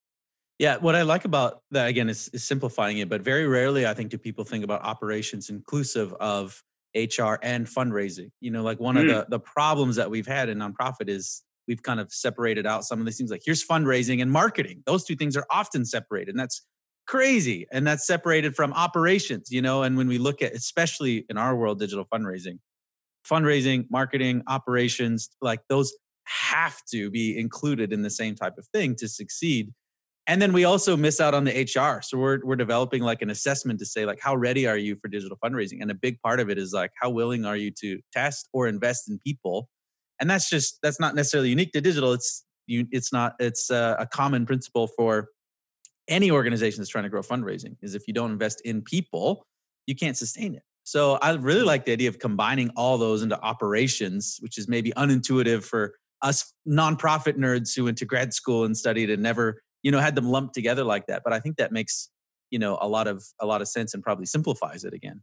Yeah, 0.59 0.77
what 0.77 0.95
I 0.95 1.03
like 1.03 1.25
about 1.25 1.61
that 1.71 1.87
again 1.87 2.09
is, 2.09 2.29
is 2.33 2.43
simplifying 2.43 2.97
it, 2.97 3.09
but 3.09 3.21
very 3.21 3.47
rarely 3.47 3.85
I 3.85 3.93
think 3.93 4.09
do 4.09 4.17
people 4.17 4.43
think 4.43 4.63
about 4.63 4.81
operations 4.81 5.49
inclusive 5.49 6.13
of 6.13 6.61
HR 6.95 7.35
and 7.43 7.67
fundraising. 7.67 8.31
You 8.41 8.51
know, 8.51 8.63
like 8.63 8.79
one 8.79 8.95
mm. 8.95 9.01
of 9.01 9.07
the 9.07 9.25
the 9.29 9.39
problems 9.39 9.95
that 9.95 10.09
we've 10.09 10.27
had 10.27 10.49
in 10.49 10.57
nonprofit 10.57 11.09
is 11.09 11.43
we've 11.67 11.83
kind 11.83 11.99
of 11.99 12.11
separated 12.11 12.65
out 12.65 12.85
some 12.85 12.99
of 12.99 13.05
these 13.05 13.17
things 13.17 13.31
like 13.31 13.41
here's 13.45 13.65
fundraising 13.65 14.21
and 14.21 14.31
marketing. 14.31 14.83
Those 14.85 15.03
two 15.03 15.15
things 15.15 15.35
are 15.35 15.45
often 15.49 15.85
separated. 15.85 16.29
And 16.29 16.39
that's 16.39 16.65
crazy. 17.07 17.67
And 17.71 17.85
that's 17.85 18.05
separated 18.05 18.55
from 18.55 18.73
operations, 18.73 19.51
you 19.51 19.61
know, 19.61 19.83
and 19.83 19.97
when 19.97 20.07
we 20.07 20.17
look 20.17 20.41
at 20.41 20.53
especially 20.53 21.25
in 21.29 21.37
our 21.37 21.55
world 21.55 21.79
digital 21.79 22.05
fundraising, 22.05 22.59
fundraising, 23.29 23.85
marketing, 23.89 24.43
operations, 24.47 25.29
like 25.41 25.61
those 25.69 25.93
have 26.25 26.81
to 26.91 27.09
be 27.09 27.37
included 27.37 27.93
in 27.93 28.01
the 28.01 28.09
same 28.09 28.35
type 28.35 28.57
of 28.57 28.67
thing 28.67 28.95
to 28.95 29.07
succeed. 29.07 29.73
And 30.29 30.41
then 30.41 30.51
we 30.51 30.65
also 30.65 30.97
miss 30.97 31.21
out 31.21 31.33
on 31.33 31.45
the 31.45 31.63
HR. 31.63 32.01
So 32.01 32.17
we're 32.17 32.39
we're 32.43 32.57
developing 32.57 33.01
like 33.01 33.21
an 33.21 33.29
assessment 33.29 33.79
to 33.79 33.85
say 33.85 34.05
like 34.05 34.19
how 34.21 34.35
ready 34.35 34.67
are 34.67 34.77
you 34.77 34.97
for 34.97 35.07
digital 35.07 35.37
fundraising? 35.41 35.81
And 35.81 35.89
a 35.89 35.95
big 35.95 36.21
part 36.21 36.41
of 36.41 36.49
it 36.49 36.57
is 36.57 36.73
like 36.73 36.91
how 37.01 37.09
willing 37.09 37.45
are 37.45 37.55
you 37.55 37.71
to 37.79 37.99
test 38.11 38.49
or 38.51 38.67
invest 38.67 39.09
in 39.09 39.19
people? 39.19 39.69
And 40.19 40.29
that's 40.29 40.49
just 40.49 40.79
that's 40.81 40.99
not 40.99 41.15
necessarily 41.15 41.49
unique 41.49 41.71
to 41.73 41.81
digital. 41.81 42.13
It's 42.13 42.45
you 42.65 42.87
it's 42.91 43.13
not 43.13 43.33
it's 43.39 43.69
a, 43.69 43.95
a 43.99 44.05
common 44.07 44.45
principle 44.45 44.87
for 44.87 45.29
any 46.07 46.31
organization 46.31 46.81
that's 46.81 46.89
trying 46.89 47.03
to 47.03 47.09
grow 47.09 47.21
fundraising 47.21 47.75
is 47.81 47.95
if 47.95 48.07
you 48.07 48.13
don't 48.13 48.31
invest 48.31 48.61
in 48.61 48.81
people, 48.81 49.45
you 49.85 49.95
can't 49.95 50.17
sustain 50.17 50.55
it. 50.55 50.63
So 50.83 51.15
I 51.15 51.31
really 51.33 51.63
like 51.63 51.83
the 51.85 51.91
idea 51.91 52.07
of 52.07 52.17
combining 52.17 52.69
all 52.77 52.97
those 52.97 53.21
into 53.21 53.37
operations, 53.41 54.37
which 54.39 54.57
is 54.57 54.69
maybe 54.69 54.93
unintuitive 54.95 55.63
for 55.63 55.95
us 56.21 56.53
nonprofit 56.67 57.37
nerds 57.37 57.75
who 57.75 57.83
went 57.83 57.97
to 57.97 58.05
grad 58.05 58.33
school 58.33 58.63
and 58.63 58.75
studied 58.75 59.09
and 59.09 59.21
never, 59.21 59.61
you 59.83 59.91
know, 59.91 59.99
had 59.99 60.15
them 60.15 60.29
lumped 60.29 60.53
together 60.53 60.85
like 60.85 61.07
that. 61.07 61.23
But 61.25 61.33
I 61.33 61.39
think 61.39 61.57
that 61.57 61.73
makes, 61.73 62.09
you 62.51 62.59
know, 62.59 62.77
a 62.81 62.87
lot 62.87 63.07
of 63.07 63.25
a 63.41 63.45
lot 63.45 63.61
of 63.61 63.67
sense 63.67 63.93
and 63.93 64.01
probably 64.01 64.25
simplifies 64.25 64.85
it 64.85 64.93
again. 64.93 65.21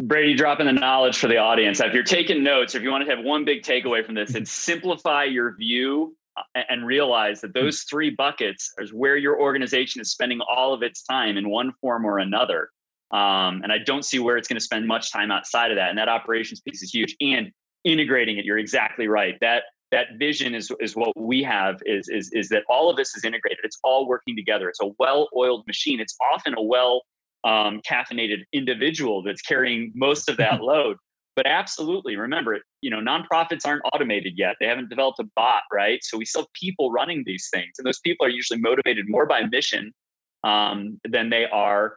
Brady 0.00 0.34
dropping 0.34 0.66
the 0.66 0.72
knowledge 0.72 1.18
for 1.18 1.28
the 1.28 1.36
audience. 1.36 1.80
If 1.80 1.92
you're 1.92 2.02
taking 2.02 2.42
notes, 2.42 2.74
if 2.74 2.82
you 2.82 2.90
want 2.90 3.06
to 3.06 3.14
have 3.14 3.24
one 3.24 3.44
big 3.44 3.62
takeaway 3.62 4.04
from 4.04 4.14
this, 4.14 4.34
it's 4.34 4.50
simplify 4.50 5.24
your 5.24 5.54
view 5.56 6.16
uh, 6.36 6.62
and 6.70 6.86
realize 6.86 7.40
that 7.42 7.52
those 7.52 7.82
three 7.82 8.10
buckets 8.10 8.72
is 8.78 8.94
where 8.94 9.16
your 9.16 9.38
organization 9.38 10.00
is 10.00 10.10
spending 10.10 10.40
all 10.40 10.72
of 10.72 10.82
its 10.82 11.02
time 11.02 11.36
in 11.36 11.50
one 11.50 11.72
form 11.80 12.06
or 12.06 12.18
another. 12.18 12.70
Um, 13.10 13.60
and 13.62 13.72
I 13.72 13.78
don't 13.78 14.04
see 14.04 14.18
where 14.18 14.36
it's 14.36 14.48
going 14.48 14.56
to 14.56 14.64
spend 14.64 14.86
much 14.86 15.12
time 15.12 15.30
outside 15.30 15.70
of 15.70 15.76
that. 15.76 15.90
And 15.90 15.98
that 15.98 16.08
operations 16.08 16.60
piece 16.60 16.82
is 16.82 16.94
huge. 16.94 17.14
And 17.20 17.50
integrating 17.84 18.38
it, 18.38 18.44
you're 18.44 18.58
exactly 18.58 19.06
right. 19.06 19.36
That 19.40 19.64
that 19.90 20.06
vision 20.18 20.54
is 20.54 20.72
is 20.80 20.94
what 20.94 21.12
we 21.16 21.42
have 21.42 21.80
is 21.84 22.08
is 22.08 22.30
is 22.32 22.48
that 22.50 22.62
all 22.68 22.88
of 22.88 22.96
this 22.96 23.14
is 23.16 23.24
integrated. 23.24 23.58
It's 23.64 23.78
all 23.82 24.06
working 24.06 24.36
together. 24.36 24.68
It's 24.68 24.80
a 24.80 24.92
well-oiled 24.98 25.66
machine. 25.66 26.00
It's 26.00 26.16
often 26.32 26.54
a 26.56 26.62
well 26.62 27.02
um, 27.44 27.80
caffeinated 27.88 28.42
individual 28.52 29.22
that's 29.22 29.42
carrying 29.42 29.92
most 29.94 30.28
of 30.28 30.36
that 30.36 30.60
load. 30.62 30.96
But 31.36 31.46
absolutely, 31.46 32.16
remember, 32.16 32.58
you 32.82 32.90
know, 32.90 32.98
nonprofits 32.98 33.64
aren't 33.64 33.82
automated 33.94 34.34
yet. 34.36 34.56
They 34.60 34.66
haven't 34.66 34.90
developed 34.90 35.20
a 35.20 35.24
bot, 35.36 35.62
right? 35.72 36.00
So 36.02 36.18
we 36.18 36.24
still 36.24 36.42
have 36.42 36.52
people 36.54 36.90
running 36.90 37.22
these 37.24 37.48
things, 37.52 37.72
and 37.78 37.86
those 37.86 38.00
people 38.00 38.26
are 38.26 38.30
usually 38.30 38.60
motivated 38.60 39.06
more 39.08 39.26
by 39.26 39.44
mission 39.44 39.92
um, 40.44 41.00
than 41.08 41.30
they 41.30 41.46
are 41.46 41.94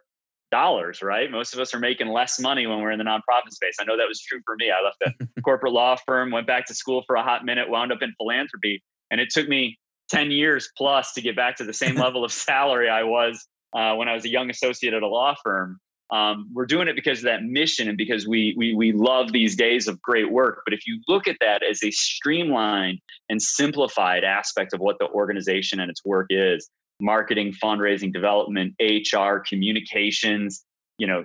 dollars, 0.50 1.02
right? 1.02 1.30
Most 1.32 1.52
of 1.52 1.58
us 1.58 1.74
are 1.74 1.80
making 1.80 2.08
less 2.08 2.38
money 2.38 2.66
when 2.66 2.78
we're 2.80 2.92
in 2.92 2.98
the 2.98 3.04
nonprofit 3.04 3.50
space. 3.50 3.74
I 3.80 3.84
know 3.84 3.96
that 3.96 4.06
was 4.06 4.20
true 4.20 4.40
for 4.44 4.54
me. 4.56 4.70
I 4.70 4.82
left 4.84 5.18
a 5.36 5.40
corporate 5.42 5.72
law 5.72 5.96
firm, 6.06 6.30
went 6.30 6.46
back 6.46 6.64
to 6.66 6.74
school 6.74 7.02
for 7.06 7.16
a 7.16 7.22
hot 7.22 7.44
minute, 7.44 7.68
wound 7.68 7.90
up 7.90 8.02
in 8.02 8.12
philanthropy. 8.16 8.80
And 9.10 9.20
it 9.20 9.30
took 9.30 9.48
me 9.48 9.76
10 10.10 10.30
years 10.30 10.70
plus 10.76 11.12
to 11.14 11.20
get 11.20 11.34
back 11.34 11.56
to 11.56 11.64
the 11.64 11.72
same 11.72 11.96
level 11.96 12.24
of 12.24 12.32
salary 12.32 12.88
I 12.88 13.02
was 13.02 13.46
uh, 13.74 13.94
when 13.94 14.08
I 14.08 14.14
was 14.14 14.24
a 14.24 14.30
young 14.30 14.50
associate 14.50 14.94
at 14.94 15.02
a 15.02 15.08
law 15.08 15.34
firm. 15.42 15.78
Um, 16.10 16.50
we're 16.52 16.66
doing 16.66 16.86
it 16.86 16.94
because 16.94 17.18
of 17.18 17.24
that 17.24 17.42
mission 17.42 17.88
and 17.88 17.96
because 17.96 18.28
we, 18.28 18.54
we 18.56 18.74
we 18.74 18.92
love 18.92 19.32
these 19.32 19.56
days 19.56 19.88
of 19.88 20.00
great 20.02 20.30
work. 20.30 20.62
But 20.64 20.74
if 20.74 20.86
you 20.86 21.00
look 21.08 21.26
at 21.26 21.36
that 21.40 21.62
as 21.62 21.82
a 21.82 21.90
streamlined 21.90 23.00
and 23.28 23.40
simplified 23.40 24.22
aspect 24.22 24.74
of 24.74 24.80
what 24.80 24.98
the 24.98 25.08
organization 25.08 25.80
and 25.80 25.90
its 25.90 26.04
work 26.04 26.26
is, 26.30 26.68
marketing, 27.00 27.54
fundraising, 27.62 28.12
development, 28.12 28.74
HR, 28.80 29.38
communications, 29.38 30.64
you 30.98 31.06
know, 31.06 31.24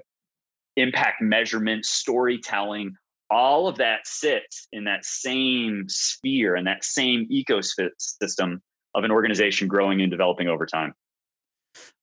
impact 0.78 1.22
measurement, 1.22 1.86
storytelling, 1.86 2.94
all 3.30 3.68
of 3.68 3.78
that 3.78 4.08
sits 4.08 4.68
in 4.72 4.86
that 4.86 5.06
same 5.06 5.86
sphere 5.88 6.56
and 6.56 6.66
that 6.66 6.84
same 6.84 7.28
ecosystem 7.30 8.60
of 8.96 9.04
an 9.04 9.12
organization 9.12 9.68
growing 9.68 10.02
and 10.02 10.10
developing 10.10 10.48
over 10.48 10.66
time. 10.66 10.94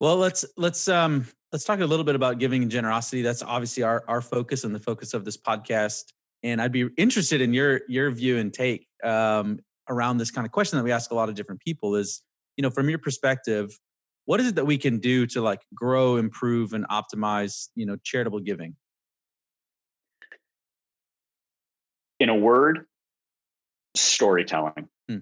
Well, 0.01 0.17
let's 0.17 0.45
let's 0.57 0.89
um 0.89 1.27
let's 1.53 1.65
talk 1.65 1.81
a 1.81 1.87
little 1.87 2.05
bit 2.05 2.15
about 2.15 2.39
giving 2.39 2.63
and 2.63 2.71
generosity. 2.71 3.23
That's 3.23 3.43
obviously 3.43 3.83
our 3.83 4.05
our 4.09 4.21
focus 4.21 4.65
and 4.65 4.75
the 4.75 4.81
focus 4.81 5.15
of 5.15 5.25
this 5.25 5.37
podcast. 5.37 6.05
And 6.43 6.61
I'd 6.61 6.73
be 6.73 6.89
interested 6.97 7.41
in 7.41 7.53
your 7.53 7.81
your 7.89 8.11
view 8.11 8.39
and 8.39 8.53
take 8.53 8.87
um, 9.03 9.61
around 9.89 10.19
this 10.19 10.31
kind 10.31 10.47
of 10.47 10.53
question 10.53 10.79
that 10.79 10.85
we 10.85 10.93
ask 10.93 11.11
a 11.11 11.15
lot 11.15 11.29
of 11.29 11.35
different 11.35 11.61
people 11.61 11.95
is 11.95 12.23
you 12.57 12.63
know 12.63 12.71
from 12.71 12.89
your 12.89 12.99
perspective 12.99 13.79
what 14.25 14.41
is 14.41 14.49
it 14.49 14.55
that 14.57 14.67
we 14.67 14.77
can 14.79 14.99
do 14.99 15.27
to 15.27 15.41
like 15.41 15.61
grow 15.75 16.17
improve 16.17 16.73
and 16.73 16.87
optimize 16.89 17.69
you 17.75 17.87
know 17.87 17.97
charitable 18.03 18.41
giving 18.41 18.75
in 22.19 22.29
a 22.29 22.35
word 22.35 22.87
storytelling 23.95 24.89
hmm. 25.09 25.19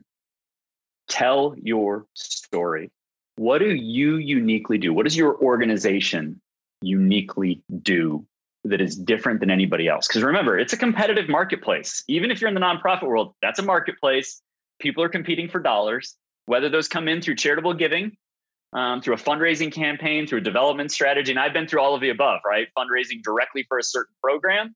tell 1.08 1.54
your 1.62 2.06
story 2.14 2.90
what 3.36 3.58
do 3.58 3.74
you 3.74 4.16
uniquely 4.16 4.78
do 4.78 4.92
what 4.92 5.04
does 5.04 5.16
your 5.16 5.36
organization 5.38 6.40
uniquely 6.82 7.62
do 7.82 8.24
that 8.64 8.80
is 8.80 8.96
different 8.96 9.40
than 9.40 9.50
anybody 9.50 9.88
else 9.88 10.06
because 10.06 10.22
remember 10.22 10.58
it's 10.58 10.72
a 10.72 10.76
competitive 10.76 11.28
marketplace 11.28 12.02
even 12.08 12.30
if 12.30 12.40
you're 12.40 12.48
in 12.48 12.54
the 12.54 12.60
nonprofit 12.60 13.06
world 13.06 13.34
that's 13.42 13.58
a 13.58 13.62
marketplace 13.62 14.40
people 14.80 15.02
are 15.02 15.08
competing 15.08 15.48
for 15.48 15.60
dollars 15.60 16.16
whether 16.46 16.68
those 16.68 16.88
come 16.88 17.08
in 17.08 17.20
through 17.20 17.36
charitable 17.36 17.74
giving, 17.74 18.16
um, 18.72 19.00
through 19.00 19.14
a 19.14 19.18
fundraising 19.18 19.72
campaign, 19.72 20.26
through 20.26 20.38
a 20.38 20.42
development 20.42 20.90
strategy. 20.90 21.30
And 21.30 21.38
I've 21.38 21.52
been 21.52 21.66
through 21.66 21.80
all 21.80 21.94
of 21.94 22.00
the 22.00 22.10
above, 22.10 22.40
right? 22.44 22.68
Fundraising 22.76 23.22
directly 23.22 23.64
for 23.68 23.78
a 23.78 23.82
certain 23.82 24.14
program, 24.22 24.74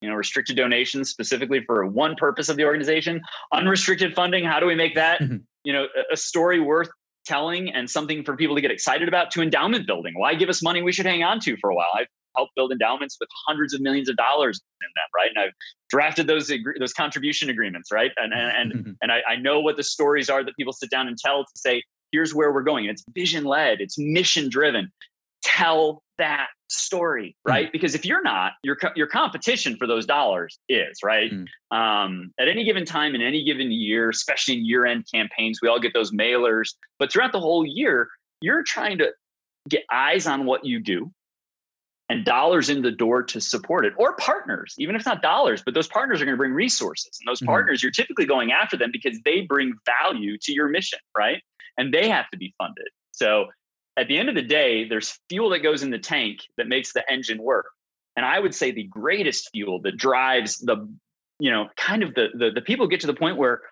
you 0.00 0.08
know, 0.08 0.14
restricted 0.14 0.56
donations 0.56 1.10
specifically 1.10 1.62
for 1.64 1.86
one 1.86 2.16
purpose 2.16 2.48
of 2.48 2.56
the 2.56 2.64
organization, 2.64 3.20
unrestricted 3.52 4.14
funding. 4.14 4.44
How 4.44 4.58
do 4.58 4.66
we 4.66 4.74
make 4.74 4.94
that, 4.94 5.20
mm-hmm. 5.20 5.36
you 5.64 5.72
know, 5.72 5.86
a 6.10 6.16
story 6.16 6.60
worth 6.60 6.88
telling 7.30 7.70
and 7.70 7.88
something 7.88 8.24
for 8.24 8.36
people 8.36 8.56
to 8.56 8.60
get 8.60 8.72
excited 8.72 9.06
about 9.06 9.30
to 9.32 9.42
endowment 9.42 9.86
building? 9.86 10.14
Why 10.16 10.34
give 10.34 10.48
us 10.48 10.62
money 10.62 10.82
we 10.82 10.92
should 10.92 11.06
hang 11.06 11.22
on 11.22 11.38
to 11.40 11.56
for 11.58 11.70
a 11.70 11.74
while? 11.74 11.90
I've 11.96 12.08
helped 12.36 12.52
build 12.56 12.72
endowments 12.72 13.16
with 13.20 13.28
hundreds 13.46 13.72
of 13.72 13.80
millions 13.80 14.08
of 14.08 14.16
dollars 14.16 14.60
in 14.82 14.88
them, 14.96 15.08
right? 15.14 15.30
And 15.34 15.44
I've 15.44 15.54
drafted 15.88 16.26
those 16.26 16.52
those 16.78 16.92
contribution 16.92 17.48
agreements, 17.48 17.92
right? 17.92 18.10
And 18.16 18.32
and 18.32 18.52
and, 18.56 18.72
mm-hmm. 18.72 18.92
and 19.00 19.12
I, 19.12 19.20
I 19.28 19.36
know 19.36 19.60
what 19.60 19.76
the 19.76 19.84
stories 19.84 20.28
are 20.28 20.44
that 20.44 20.56
people 20.56 20.72
sit 20.72 20.90
down 20.90 21.06
and 21.06 21.16
tell 21.16 21.44
to 21.44 21.50
say, 21.54 21.82
here's 22.12 22.34
where 22.34 22.52
we're 22.52 22.62
going. 22.62 22.86
it's 22.86 23.04
vision 23.14 23.44
led, 23.44 23.80
it's 23.80 23.96
mission 23.98 24.48
driven. 24.48 24.90
Tell 25.42 26.02
that 26.18 26.48
story, 26.68 27.36
hmm. 27.44 27.50
right? 27.50 27.68
Mm. 27.68 27.72
Because 27.72 27.94
if 27.94 28.04
you're 28.04 28.22
not, 28.22 28.52
your 28.62 28.76
your 28.94 29.06
competition 29.06 29.76
for 29.76 29.86
those 29.86 30.06
dollars 30.06 30.58
is 30.68 30.98
right. 31.02 31.32
Mm. 31.32 31.46
Um, 31.76 32.32
at 32.38 32.48
any 32.48 32.64
given 32.64 32.84
time 32.84 33.14
in 33.14 33.22
any 33.22 33.44
given 33.44 33.70
year, 33.70 34.10
especially 34.10 34.54
in 34.54 34.64
year 34.64 34.86
end 34.86 35.06
campaigns, 35.12 35.60
we 35.62 35.68
all 35.68 35.80
get 35.80 35.94
those 35.94 36.12
mailers. 36.12 36.74
But 36.98 37.12
throughout 37.12 37.32
the 37.32 37.40
whole 37.40 37.66
year, 37.66 38.08
you're 38.40 38.62
trying 38.62 38.98
to 38.98 39.12
get 39.68 39.82
eyes 39.90 40.26
on 40.26 40.46
what 40.46 40.64
you 40.64 40.80
do, 40.80 41.12
and 42.10 42.24
dollars 42.24 42.68
in 42.68 42.82
the 42.82 42.90
door 42.90 43.22
to 43.22 43.40
support 43.40 43.86
it 43.86 43.94
or 43.96 44.16
partners 44.16 44.74
even 44.78 44.94
if 44.94 45.00
it's 45.00 45.06
not 45.06 45.22
dollars 45.22 45.62
but 45.64 45.74
those 45.74 45.86
partners 45.88 46.20
are 46.20 46.24
going 46.24 46.34
to 46.34 46.38
bring 46.38 46.52
resources 46.52 47.18
and 47.20 47.30
those 47.30 47.38
mm-hmm. 47.38 47.46
partners 47.46 47.82
you're 47.82 47.92
typically 47.92 48.26
going 48.26 48.50
after 48.52 48.76
them 48.76 48.90
because 48.92 49.18
they 49.24 49.42
bring 49.42 49.72
value 49.86 50.36
to 50.36 50.52
your 50.52 50.68
mission 50.68 50.98
right 51.16 51.40
and 51.78 51.94
they 51.94 52.08
have 52.08 52.28
to 52.30 52.36
be 52.36 52.52
funded 52.58 52.88
so 53.12 53.46
at 53.96 54.08
the 54.08 54.18
end 54.18 54.28
of 54.28 54.34
the 54.34 54.42
day 54.42 54.88
there's 54.88 55.18
fuel 55.28 55.50
that 55.50 55.60
goes 55.60 55.82
in 55.82 55.90
the 55.90 55.98
tank 55.98 56.40
that 56.56 56.68
makes 56.68 56.92
the 56.92 57.10
engine 57.10 57.42
work 57.42 57.66
and 58.16 58.24
i 58.24 58.38
would 58.38 58.54
say 58.54 58.70
the 58.70 58.84
greatest 58.84 59.50
fuel 59.52 59.80
that 59.80 59.96
drives 59.96 60.58
the 60.58 60.88
you 61.38 61.50
know 61.50 61.68
kind 61.76 62.02
of 62.02 62.14
the 62.14 62.28
the, 62.34 62.50
the 62.50 62.60
people 62.60 62.86
get 62.86 63.00
to 63.00 63.06
the 63.06 63.14
point 63.14 63.36
where 63.36 63.62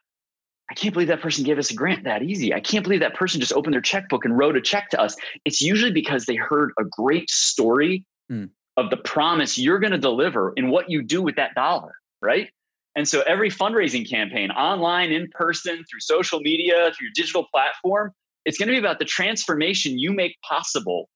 I 0.70 0.74
can't 0.74 0.92
believe 0.92 1.08
that 1.08 1.22
person 1.22 1.44
gave 1.44 1.58
us 1.58 1.70
a 1.70 1.74
grant 1.74 2.04
that 2.04 2.22
easy. 2.22 2.52
I 2.52 2.60
can't 2.60 2.84
believe 2.84 3.00
that 3.00 3.14
person 3.14 3.40
just 3.40 3.54
opened 3.54 3.72
their 3.72 3.80
checkbook 3.80 4.24
and 4.24 4.36
wrote 4.36 4.56
a 4.56 4.60
check 4.60 4.90
to 4.90 5.00
us. 5.00 5.16
It's 5.44 5.62
usually 5.62 5.92
because 5.92 6.26
they 6.26 6.36
heard 6.36 6.72
a 6.78 6.84
great 6.84 7.30
story 7.30 8.04
mm. 8.30 8.50
of 8.76 8.90
the 8.90 8.98
promise 8.98 9.56
you're 9.56 9.78
going 9.78 9.92
to 9.92 9.98
deliver 9.98 10.52
in 10.56 10.68
what 10.68 10.90
you 10.90 11.02
do 11.02 11.22
with 11.22 11.36
that 11.36 11.54
dollar, 11.54 11.92
right? 12.20 12.50
And 12.96 13.08
so 13.08 13.22
every 13.22 13.50
fundraising 13.50 14.08
campaign, 14.08 14.50
online, 14.50 15.10
in 15.10 15.28
person, 15.30 15.84
through 15.88 16.00
social 16.00 16.40
media, 16.40 16.90
through 16.94 17.06
your 17.06 17.12
digital 17.14 17.46
platform, 17.50 18.12
it's 18.48 18.56
going 18.56 18.68
to 18.68 18.72
be 18.72 18.78
about 18.78 18.98
the 18.98 19.04
transformation 19.04 19.98
you 19.98 20.10
make 20.10 20.38
possible 20.40 21.10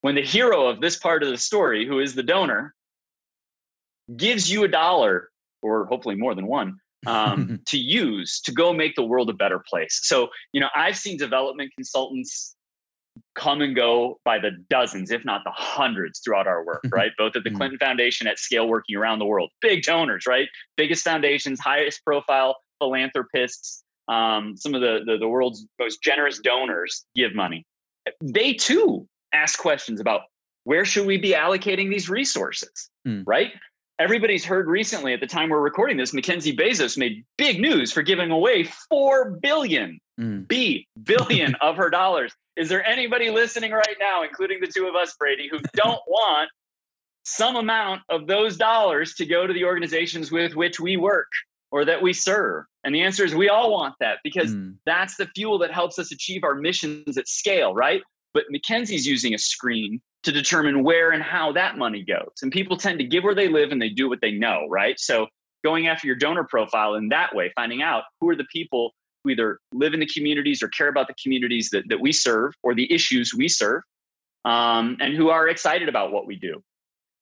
when 0.00 0.16
the 0.16 0.24
hero 0.24 0.66
of 0.66 0.80
this 0.80 0.96
part 0.96 1.22
of 1.22 1.28
the 1.28 1.38
story, 1.38 1.86
who 1.86 2.00
is 2.00 2.16
the 2.16 2.22
donor, 2.24 2.74
gives 4.16 4.50
you 4.50 4.64
a 4.64 4.68
dollar 4.68 5.28
or 5.62 5.86
hopefully 5.86 6.16
more 6.16 6.34
than 6.34 6.48
one 6.48 6.78
um, 7.06 7.60
to 7.66 7.78
use 7.78 8.40
to 8.40 8.50
go 8.50 8.72
make 8.72 8.96
the 8.96 9.04
world 9.04 9.30
a 9.30 9.34
better 9.34 9.62
place. 9.70 10.00
So, 10.02 10.28
you 10.52 10.60
know, 10.60 10.68
I've 10.74 10.96
seen 10.96 11.16
development 11.16 11.70
consultants 11.76 12.56
come 13.36 13.60
and 13.60 13.76
go 13.76 14.18
by 14.24 14.40
the 14.40 14.50
dozens, 14.68 15.12
if 15.12 15.24
not 15.24 15.42
the 15.44 15.52
hundreds, 15.54 16.18
throughout 16.18 16.48
our 16.48 16.64
work, 16.64 16.84
right? 16.90 17.12
Both 17.16 17.36
at 17.36 17.44
the 17.44 17.50
mm-hmm. 17.50 17.56
Clinton 17.56 17.78
Foundation 17.78 18.26
at 18.26 18.40
scale, 18.40 18.66
working 18.66 18.96
around 18.96 19.20
the 19.20 19.26
world. 19.26 19.50
Big 19.60 19.84
donors, 19.84 20.26
right? 20.26 20.48
Biggest 20.76 21.04
foundations, 21.04 21.60
highest 21.60 22.04
profile 22.04 22.56
philanthropists, 22.80 23.84
um, 24.08 24.56
some 24.56 24.74
of 24.74 24.80
the, 24.80 25.00
the, 25.04 25.18
the 25.18 25.28
world's 25.28 25.66
most 25.78 26.02
generous 26.02 26.38
donors 26.38 27.04
give 27.14 27.34
money. 27.34 27.64
They 28.22 28.52
too 28.52 29.06
ask 29.32 29.58
questions 29.58 30.00
about 30.00 30.22
where 30.64 30.84
should 30.84 31.06
we 31.06 31.16
be 31.16 31.32
allocating 31.32 31.90
these 31.90 32.08
resources, 32.08 32.90
mm. 33.06 33.22
right? 33.26 33.52
Everybody's 33.98 34.44
heard 34.44 34.68
recently 34.68 35.12
at 35.12 35.20
the 35.20 35.26
time 35.26 35.48
we're 35.48 35.60
recording 35.60 35.96
this, 35.96 36.12
Mackenzie 36.12 36.54
Bezos 36.54 36.98
made 36.98 37.24
big 37.38 37.60
news 37.60 37.92
for 37.92 38.02
giving 38.02 38.30
away 38.30 38.64
4 38.88 39.38
billion, 39.42 39.98
mm. 40.20 40.46
B, 40.46 40.86
billion 41.04 41.54
of 41.56 41.76
her 41.76 41.90
dollars 41.90 42.32
is 42.56 42.70
there 42.70 42.84
anybody 42.84 43.30
listening 43.30 43.70
right 43.70 43.96
now, 44.00 44.22
including 44.22 44.60
the 44.60 44.66
two 44.66 44.86
of 44.86 44.94
us, 44.94 45.14
Brady, 45.18 45.48
who 45.48 45.58
don't 45.74 46.00
want 46.06 46.48
some 47.24 47.56
amount 47.56 48.02
of 48.08 48.26
those 48.26 48.56
dollars 48.56 49.14
to 49.14 49.26
go 49.26 49.46
to 49.46 49.52
the 49.52 49.64
organizations 49.64 50.32
with 50.32 50.56
which 50.56 50.80
we 50.80 50.96
work 50.96 51.28
or 51.70 51.84
that 51.84 52.00
we 52.00 52.12
serve? 52.12 52.64
And 52.86 52.94
the 52.94 53.02
answer 53.02 53.24
is 53.24 53.34
we 53.34 53.48
all 53.48 53.72
want 53.72 53.96
that 53.98 54.18
because 54.22 54.54
mm. 54.54 54.76
that's 54.86 55.16
the 55.16 55.26
fuel 55.34 55.58
that 55.58 55.72
helps 55.72 55.98
us 55.98 56.12
achieve 56.12 56.44
our 56.44 56.54
missions 56.54 57.18
at 57.18 57.26
scale, 57.26 57.74
right? 57.74 58.00
But 58.32 58.44
Mackenzie's 58.48 59.04
using 59.04 59.34
a 59.34 59.38
screen 59.38 60.00
to 60.22 60.30
determine 60.30 60.84
where 60.84 61.10
and 61.10 61.20
how 61.20 61.50
that 61.52 61.76
money 61.76 62.04
goes. 62.04 62.30
And 62.42 62.52
people 62.52 62.76
tend 62.76 63.00
to 63.00 63.04
give 63.04 63.24
where 63.24 63.34
they 63.34 63.48
live 63.48 63.72
and 63.72 63.82
they 63.82 63.88
do 63.88 64.08
what 64.08 64.20
they 64.20 64.30
know, 64.30 64.68
right? 64.70 65.00
So 65.00 65.26
going 65.64 65.88
after 65.88 66.06
your 66.06 66.14
donor 66.14 66.44
profile 66.44 66.94
in 66.94 67.08
that 67.08 67.34
way, 67.34 67.50
finding 67.56 67.82
out 67.82 68.04
who 68.20 68.28
are 68.28 68.36
the 68.36 68.46
people 68.52 68.92
who 69.24 69.30
either 69.30 69.58
live 69.72 69.92
in 69.92 69.98
the 69.98 70.06
communities 70.06 70.62
or 70.62 70.68
care 70.68 70.88
about 70.88 71.08
the 71.08 71.14
communities 71.20 71.70
that, 71.70 71.82
that 71.88 72.00
we 72.00 72.12
serve 72.12 72.52
or 72.62 72.72
the 72.72 72.92
issues 72.92 73.34
we 73.36 73.48
serve, 73.48 73.82
um, 74.44 74.96
and 75.00 75.12
who 75.16 75.28
are 75.28 75.48
excited 75.48 75.88
about 75.88 76.12
what 76.12 76.24
we 76.24 76.36
do. 76.36 76.62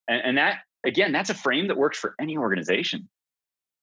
And, 0.08 0.20
and 0.24 0.38
that, 0.38 0.58
again, 0.84 1.10
that's 1.10 1.30
a 1.30 1.34
frame 1.34 1.68
that 1.68 1.78
works 1.78 1.96
for 1.96 2.14
any 2.20 2.36
organization, 2.36 3.08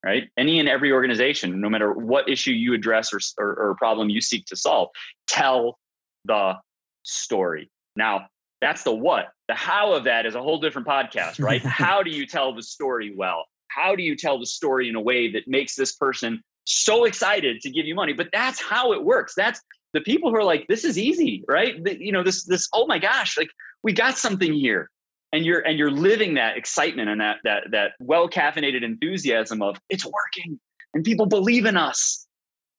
right? 0.04 0.30
Any 0.38 0.60
and 0.60 0.68
every 0.68 0.92
organization, 0.92 1.62
no 1.62 1.70
matter 1.70 1.94
what 1.94 2.30
issue 2.30 2.52
you 2.52 2.74
address 2.74 3.14
or, 3.14 3.20
or, 3.38 3.54
or 3.56 3.76
problem 3.76 4.10
you 4.10 4.22
seek 4.22 4.46
to 4.48 4.56
solve, 4.56 4.90
tell 5.28 5.78
the 6.26 6.56
story. 7.04 7.70
Now, 7.96 8.28
that's 8.62 8.84
the 8.84 8.94
what. 8.94 9.30
The 9.48 9.56
how 9.56 9.94
of 9.94 10.04
that 10.06 10.26
is 10.26 10.36
a 10.36 10.42
whole 10.42 10.60
different 10.60 10.88
podcast, 10.88 11.40
right? 11.44 11.62
how 11.64 12.04
do 12.04 12.12
you 12.12 12.26
tell 12.26 12.54
the 12.54 12.64
story 12.64 13.14
well? 13.16 13.46
How 13.68 13.96
do 13.96 14.04
you 14.04 14.16
tell 14.16 14.40
the 14.40 14.46
story 14.46 14.90
in 14.90 14.96
a 14.96 15.02
way 15.02 15.32
that 15.32 15.48
makes 15.48 15.76
this 15.76 15.96
person 15.96 16.42
so 16.66 17.06
excited 17.06 17.62
to 17.62 17.70
give 17.70 17.86
you 17.86 17.96
money? 17.96 18.14
But 18.14 18.30
that's 18.32 18.62
how 18.62 18.94
it 18.94 19.04
works. 19.04 19.34
That's 19.36 19.62
the 19.94 20.02
people 20.02 20.30
who 20.30 20.38
are 20.38 20.44
like, 20.44 20.68
this 20.68 20.84
is 20.84 20.98
easy, 20.98 21.44
right? 21.48 21.84
The, 21.84 22.02
you 22.04 22.12
know, 22.12 22.24
this, 22.24 22.44
this, 22.44 22.68
oh 22.74 22.86
my 22.86 23.00
gosh, 23.00 23.38
like 23.38 23.50
we 23.84 23.94
got 23.94 24.18
something 24.18 24.54
here. 24.54 24.90
And 25.34 25.46
you're 25.46 25.60
and 25.62 25.80
you're 25.80 25.92
living 25.92 26.34
that 26.34 26.58
excitement 26.58 27.10
and 27.10 27.22
that 27.22 27.38
that 27.44 27.72
that 27.72 27.92
well 28.00 28.30
caffeinated 28.30 28.84
enthusiasm 28.84 29.62
of 29.62 29.78
it's 29.90 30.06
working 30.06 30.60
and 30.94 31.04
people 31.04 31.26
believe 31.26 31.66
in 31.66 31.78
us 31.78 32.28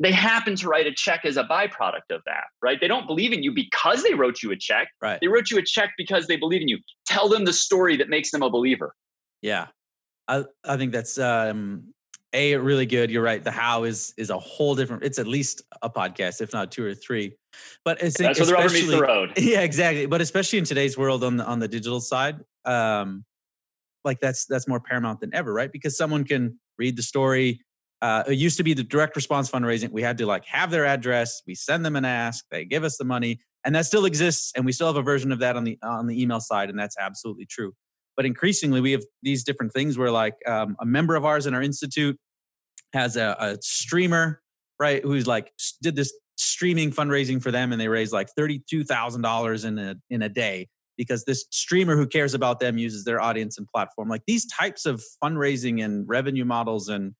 they 0.02 0.12
happen 0.12 0.56
to 0.56 0.68
write 0.68 0.86
a 0.86 0.92
check 0.92 1.24
as 1.24 1.36
a 1.36 1.44
byproduct 1.44 2.10
of 2.10 2.22
that, 2.26 2.44
right? 2.60 2.80
They 2.80 2.88
don't 2.88 3.06
believe 3.06 3.32
in 3.32 3.44
you 3.44 3.52
because 3.52 4.02
they 4.02 4.14
wrote 4.14 4.42
you 4.42 4.50
a 4.50 4.56
check. 4.56 4.88
Right. 5.00 5.20
They 5.20 5.28
wrote 5.28 5.50
you 5.50 5.58
a 5.58 5.62
check 5.62 5.90
because 5.96 6.26
they 6.26 6.36
believe 6.36 6.60
in 6.60 6.68
you. 6.68 6.78
Tell 7.06 7.28
them 7.28 7.44
the 7.44 7.52
story 7.52 7.96
that 7.98 8.08
makes 8.08 8.32
them 8.32 8.42
a 8.42 8.50
believer. 8.50 8.94
Yeah. 9.42 9.68
I, 10.26 10.44
I 10.64 10.76
think 10.76 10.92
that's 10.92 11.18
um 11.18 11.94
a 12.32 12.56
really 12.56 12.86
good. 12.86 13.10
You're 13.10 13.22
right. 13.22 13.42
The 13.42 13.50
how 13.50 13.84
is 13.84 14.14
is 14.16 14.30
a 14.30 14.38
whole 14.38 14.74
different. 14.74 15.04
It's 15.04 15.18
at 15.18 15.26
least 15.26 15.62
a 15.82 15.90
podcast, 15.90 16.40
if 16.40 16.52
not 16.52 16.72
two 16.72 16.84
or 16.84 16.94
three. 16.94 17.36
But 17.84 18.02
it's 18.02 18.18
that's 18.18 18.38
where 18.38 18.46
the 18.46 18.52
rubber 18.54 18.72
meets 18.72 18.88
the 18.88 19.00
road. 19.00 19.32
Yeah, 19.38 19.60
exactly. 19.60 20.06
But 20.06 20.20
especially 20.20 20.58
in 20.58 20.64
today's 20.64 20.96
world 20.96 21.24
on 21.24 21.36
the 21.36 21.44
on 21.44 21.58
the 21.58 21.68
digital 21.68 22.00
side, 22.00 22.40
um, 22.64 23.24
like 24.04 24.20
that's 24.20 24.46
that's 24.46 24.66
more 24.66 24.80
paramount 24.80 25.20
than 25.20 25.34
ever, 25.34 25.52
right? 25.52 25.70
Because 25.70 25.96
someone 25.96 26.24
can 26.24 26.58
read 26.78 26.96
the 26.96 27.02
story, 27.02 27.60
uh, 28.00 28.24
it 28.26 28.34
used 28.34 28.56
to 28.56 28.64
be 28.64 28.74
the 28.74 28.82
direct 28.82 29.14
response 29.14 29.50
fundraising. 29.50 29.90
We 29.92 30.02
had 30.02 30.18
to 30.18 30.26
like 30.26 30.44
have 30.46 30.70
their 30.70 30.86
address, 30.86 31.42
we 31.46 31.54
send 31.54 31.84
them 31.84 31.96
an 31.96 32.04
ask, 32.04 32.44
they 32.50 32.64
give 32.64 32.82
us 32.82 32.96
the 32.96 33.04
money, 33.04 33.40
and 33.64 33.74
that 33.74 33.86
still 33.86 34.06
exists. 34.06 34.52
And 34.56 34.64
we 34.64 34.72
still 34.72 34.88
have 34.88 34.96
a 34.96 35.02
version 35.02 35.30
of 35.32 35.38
that 35.38 35.56
on 35.56 35.64
the 35.64 35.78
on 35.82 36.06
the 36.06 36.20
email 36.20 36.40
side, 36.40 36.70
and 36.70 36.78
that's 36.78 36.96
absolutely 36.98 37.46
true. 37.46 37.74
But 38.16 38.26
increasingly, 38.26 38.80
we 38.80 38.92
have 38.92 39.04
these 39.22 39.44
different 39.44 39.72
things 39.72 39.96
where 39.96 40.10
like 40.10 40.34
um, 40.46 40.76
a 40.80 40.86
member 40.86 41.16
of 41.16 41.24
ours 41.24 41.46
in 41.46 41.54
our 41.54 41.62
institute 41.62 42.18
has 42.92 43.16
a, 43.16 43.36
a 43.38 43.58
streamer, 43.62 44.42
right, 44.78 45.02
who's 45.02 45.26
like 45.26 45.52
did 45.82 45.96
this 45.96 46.12
streaming 46.36 46.90
fundraising 46.90 47.42
for 47.42 47.50
them, 47.50 47.72
and 47.72 47.80
they 47.80 47.88
raised 47.88 48.12
like 48.12 48.28
thirty 48.36 48.62
two 48.68 48.84
thousand 48.84 49.22
dollars 49.22 49.64
in 49.64 49.78
a 49.78 49.96
in 50.10 50.22
a 50.22 50.28
day 50.28 50.68
because 50.96 51.24
this 51.24 51.46
streamer 51.50 51.96
who 51.96 52.06
cares 52.06 52.34
about 52.34 52.60
them 52.60 52.78
uses 52.78 53.04
their 53.04 53.20
audience 53.20 53.58
and 53.58 53.66
platform. 53.68 54.08
Like 54.08 54.22
these 54.26 54.46
types 54.46 54.86
of 54.86 55.02
fundraising 55.22 55.82
and 55.84 56.06
revenue 56.08 56.44
models 56.44 56.88
and 56.88 57.14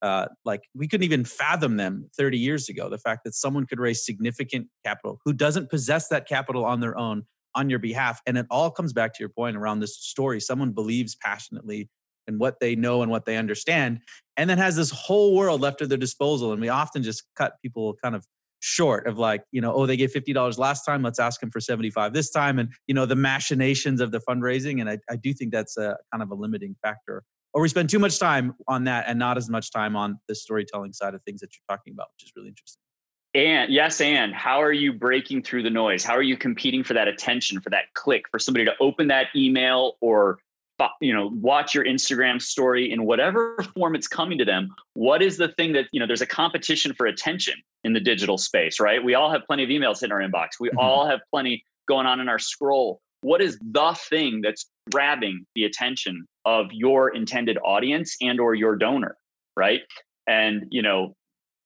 uh, 0.00 0.26
like 0.44 0.62
we 0.74 0.86
couldn't 0.86 1.04
even 1.04 1.24
fathom 1.24 1.76
them 1.76 2.08
30 2.16 2.38
years 2.38 2.68
ago. 2.68 2.88
The 2.88 2.98
fact 2.98 3.24
that 3.24 3.34
someone 3.34 3.66
could 3.66 3.80
raise 3.80 4.04
significant 4.04 4.68
capital 4.84 5.20
who 5.24 5.32
doesn't 5.32 5.70
possess 5.70 6.08
that 6.08 6.26
capital 6.28 6.64
on 6.64 6.80
their 6.80 6.96
own 6.96 7.24
on 7.54 7.70
your 7.70 7.78
behalf. 7.78 8.20
And 8.26 8.38
it 8.38 8.46
all 8.50 8.70
comes 8.70 8.92
back 8.92 9.14
to 9.14 9.18
your 9.20 9.28
point 9.28 9.56
around 9.56 9.80
this 9.80 9.96
story. 9.96 10.40
Someone 10.40 10.72
believes 10.72 11.14
passionately 11.14 11.88
in 12.26 12.38
what 12.38 12.60
they 12.60 12.76
know 12.76 13.02
and 13.02 13.10
what 13.10 13.24
they 13.24 13.36
understand, 13.36 14.00
and 14.36 14.50
then 14.50 14.58
has 14.58 14.76
this 14.76 14.90
whole 14.90 15.34
world 15.34 15.62
left 15.62 15.80
at 15.80 15.88
their 15.88 15.96
disposal. 15.96 16.52
And 16.52 16.60
we 16.60 16.68
often 16.68 17.02
just 17.02 17.24
cut 17.36 17.54
people 17.62 17.96
kind 18.02 18.14
of 18.14 18.26
short 18.60 19.06
of 19.06 19.18
like, 19.18 19.44
you 19.50 19.62
know, 19.62 19.72
oh, 19.72 19.86
they 19.86 19.96
gave 19.96 20.12
$50 20.12 20.58
last 20.58 20.84
time, 20.84 21.02
let's 21.02 21.18
ask 21.18 21.40
them 21.40 21.50
for 21.50 21.60
75 21.60 22.12
this 22.12 22.30
time. 22.30 22.58
And, 22.58 22.70
you 22.86 22.94
know, 22.94 23.06
the 23.06 23.16
machinations 23.16 24.00
of 24.00 24.10
the 24.10 24.20
fundraising. 24.28 24.80
And 24.80 24.90
I, 24.90 24.98
I 25.08 25.16
do 25.16 25.32
think 25.32 25.52
that's 25.52 25.78
a 25.78 25.96
kind 26.12 26.22
of 26.22 26.30
a 26.30 26.34
limiting 26.34 26.76
factor 26.82 27.22
or 27.54 27.62
we 27.62 27.68
spend 27.68 27.88
too 27.88 27.98
much 27.98 28.18
time 28.18 28.54
on 28.66 28.84
that 28.84 29.06
and 29.08 29.18
not 29.18 29.36
as 29.36 29.48
much 29.48 29.72
time 29.72 29.96
on 29.96 30.20
the 30.28 30.34
storytelling 30.34 30.92
side 30.92 31.14
of 31.14 31.22
things 31.22 31.40
that 31.40 31.50
you're 31.52 31.76
talking 31.76 31.92
about, 31.92 32.08
which 32.14 32.24
is 32.24 32.32
really 32.36 32.48
interesting. 32.48 32.80
And 33.34 33.72
yes, 33.72 34.00
and 34.00 34.34
how 34.34 34.62
are 34.62 34.72
you 34.72 34.92
breaking 34.92 35.42
through 35.42 35.62
the 35.62 35.70
noise? 35.70 36.02
How 36.02 36.14
are 36.14 36.22
you 36.22 36.36
competing 36.36 36.82
for 36.82 36.94
that 36.94 37.08
attention, 37.08 37.60
for 37.60 37.70
that 37.70 37.92
click, 37.94 38.24
for 38.30 38.38
somebody 38.38 38.64
to 38.64 38.72
open 38.80 39.08
that 39.08 39.26
email 39.36 39.96
or 40.00 40.38
you 41.00 41.12
know 41.12 41.30
watch 41.34 41.74
your 41.74 41.84
Instagram 41.84 42.40
story 42.40 42.90
in 42.90 43.04
whatever 43.04 43.56
form 43.74 43.94
it's 43.94 44.08
coming 44.08 44.38
to 44.38 44.44
them? 44.44 44.74
What 44.94 45.22
is 45.22 45.36
the 45.36 45.48
thing 45.48 45.72
that 45.74 45.86
you 45.92 46.00
know? 46.00 46.06
There's 46.06 46.22
a 46.22 46.26
competition 46.26 46.94
for 46.94 47.06
attention 47.06 47.54
in 47.84 47.92
the 47.92 48.00
digital 48.00 48.38
space, 48.38 48.80
right? 48.80 49.02
We 49.04 49.14
all 49.14 49.30
have 49.30 49.42
plenty 49.46 49.62
of 49.62 49.68
emails 49.68 50.02
in 50.02 50.10
our 50.10 50.20
inbox. 50.20 50.52
We 50.58 50.70
mm-hmm. 50.70 50.78
all 50.78 51.06
have 51.06 51.20
plenty 51.30 51.64
going 51.86 52.06
on 52.06 52.20
in 52.20 52.28
our 52.28 52.38
scroll. 52.38 53.00
What 53.20 53.42
is 53.42 53.58
the 53.60 53.98
thing 54.08 54.40
that's 54.42 54.66
grabbing 54.90 55.44
the 55.54 55.64
attention 55.64 56.26
of 56.44 56.72
your 56.72 57.14
intended 57.14 57.58
audience 57.64 58.16
and 58.22 58.40
or 58.40 58.54
your 58.54 58.76
donor 58.76 59.16
right 59.56 59.82
and 60.26 60.64
you 60.70 60.80
know 60.80 61.14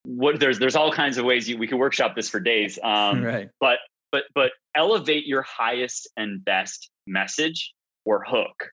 what 0.04 0.40
there's 0.40 0.58
there's 0.58 0.76
all 0.76 0.92
kinds 0.92 1.18
of 1.18 1.24
ways 1.24 1.48
you, 1.48 1.56
we 1.56 1.66
could 1.66 1.78
workshop 1.78 2.14
this 2.16 2.28
for 2.28 2.40
days 2.40 2.78
um, 2.82 3.22
right. 3.24 3.48
but 3.60 3.78
but 4.10 4.24
but 4.34 4.52
elevate 4.74 5.26
your 5.26 5.42
highest 5.42 6.08
and 6.16 6.44
best 6.44 6.90
message 7.06 7.72
or 8.04 8.24
hook 8.26 8.70